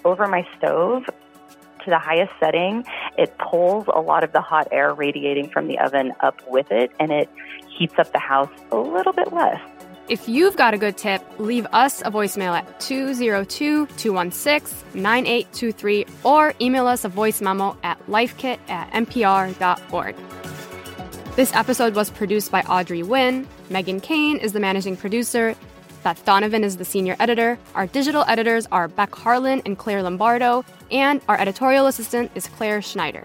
over 0.05 0.27
my 0.27 0.47
stove 0.55 1.05
to 1.05 1.89
the 1.89 1.97
highest 1.97 2.31
setting, 2.39 2.85
it 3.17 3.35
pulls 3.39 3.85
a 3.87 3.99
lot 3.99 4.23
of 4.23 4.31
the 4.33 4.41
hot 4.41 4.67
air 4.71 4.93
radiating 4.93 5.49
from 5.49 5.67
the 5.67 5.79
oven 5.79 6.13
up 6.19 6.39
with 6.47 6.71
it 6.71 6.91
and 6.99 7.11
it 7.11 7.27
heats 7.67 7.95
up 7.97 8.11
the 8.13 8.19
house 8.19 8.51
a 8.71 8.77
little 8.77 9.13
bit 9.13 9.33
less. 9.33 9.59
If 10.09 10.29
you've 10.29 10.57
got 10.57 10.75
a 10.75 10.77
good 10.77 10.97
tip, 10.97 11.23
leave 11.39 11.65
us 11.71 12.01
a 12.01 12.11
voicemail 12.11 12.57
at 12.57 12.79
202 12.79 13.87
216 13.87 15.01
9823 15.01 16.05
or 16.23 16.53
email 16.61 16.85
us 16.85 17.03
a 17.05 17.09
voice 17.09 17.41
memo 17.41 17.77
at 17.83 17.99
lifekit 18.07 18.59
at 18.69 18.91
npr.org. 18.91 20.15
This 21.35 21.55
episode 21.55 21.95
was 21.95 22.09
produced 22.09 22.51
by 22.51 22.61
Audrey 22.63 23.01
Nguyen. 23.01 23.45
Megan 23.69 24.01
Kane 24.01 24.37
is 24.37 24.51
the 24.51 24.59
managing 24.59 24.97
producer. 24.97 25.55
Beth 26.03 26.23
Donovan 26.25 26.63
is 26.63 26.77
the 26.77 26.85
senior 26.85 27.15
editor. 27.19 27.57
Our 27.75 27.87
digital 27.87 28.25
editors 28.27 28.67
are 28.71 28.87
Beck 28.89 29.15
Harlan 29.15 29.61
and 29.65 29.77
Claire 29.77 30.03
Lombardo, 30.03 30.65
and 30.91 31.21
our 31.29 31.39
editorial 31.39 31.87
assistant 31.87 32.31
is 32.35 32.47
Claire 32.47 32.81
Schneider. 32.81 33.23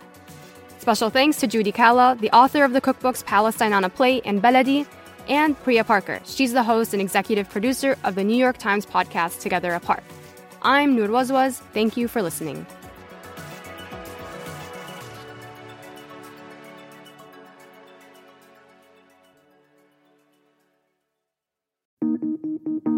Special 0.78 1.10
thanks 1.10 1.38
to 1.38 1.48
Joudie 1.48 1.74
Kalla, 1.74 2.16
the 2.20 2.30
author 2.30 2.62
of 2.62 2.72
the 2.72 2.80
cookbooks 2.80 3.24
Palestine 3.24 3.72
on 3.72 3.84
a 3.84 3.88
Plate 3.90 4.22
and 4.24 4.42
Baladi, 4.42 4.86
and 5.28 5.60
Priya 5.62 5.82
Parker. 5.82 6.20
She's 6.24 6.52
the 6.52 6.62
host 6.62 6.92
and 6.92 7.00
executive 7.00 7.48
producer 7.48 7.96
of 8.04 8.14
the 8.14 8.22
New 8.24 8.36
York 8.36 8.58
Times 8.58 8.86
podcast 8.86 9.40
Together 9.40 9.72
Apart. 9.72 10.04
I'm 10.62 10.94
Noor 10.94 11.08
Wazwaz. 11.08 11.60
Thank 11.72 11.96
you 11.96 12.06
for 12.06 12.22
listening. 12.22 12.66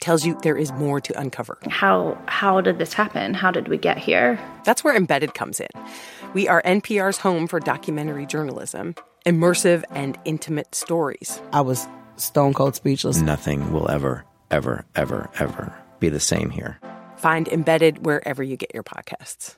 It 0.00 0.04
tells 0.04 0.24
you 0.24 0.38
there 0.42 0.56
is 0.56 0.72
more 0.72 0.98
to 0.98 1.20
uncover. 1.20 1.58
How 1.68 2.16
how 2.24 2.62
did 2.62 2.78
this 2.78 2.94
happen? 2.94 3.34
How 3.34 3.50
did 3.50 3.68
we 3.68 3.76
get 3.76 3.98
here? 3.98 4.40
That's 4.64 4.82
where 4.82 4.96
Embedded 4.96 5.34
comes 5.34 5.60
in. 5.60 5.68
We 6.32 6.48
are 6.48 6.62
NPR's 6.62 7.18
home 7.18 7.46
for 7.46 7.60
documentary 7.60 8.24
journalism, 8.24 8.94
immersive 9.26 9.84
and 9.90 10.18
intimate 10.24 10.74
stories. 10.74 11.42
I 11.52 11.60
was 11.60 11.86
stone 12.16 12.54
cold 12.54 12.76
speechless. 12.76 13.20
Nothing 13.20 13.74
will 13.74 13.90
ever, 13.90 14.24
ever, 14.50 14.86
ever, 14.96 15.28
ever 15.38 15.74
be 15.98 16.08
the 16.08 16.18
same 16.18 16.48
here. 16.48 16.80
Find 17.18 17.46
Embedded 17.48 18.06
wherever 18.06 18.42
you 18.42 18.56
get 18.56 18.72
your 18.72 18.82
podcasts. 18.82 19.56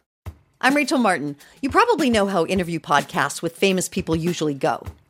I'm 0.60 0.74
Rachel 0.74 0.98
Martin. 0.98 1.36
You 1.60 1.70
probably 1.70 2.10
know 2.10 2.26
how 2.26 2.46
interview 2.46 2.80
podcasts 2.80 3.42
with 3.42 3.56
famous 3.56 3.88
people 3.88 4.16
usually 4.16 4.54
go. 4.54 4.84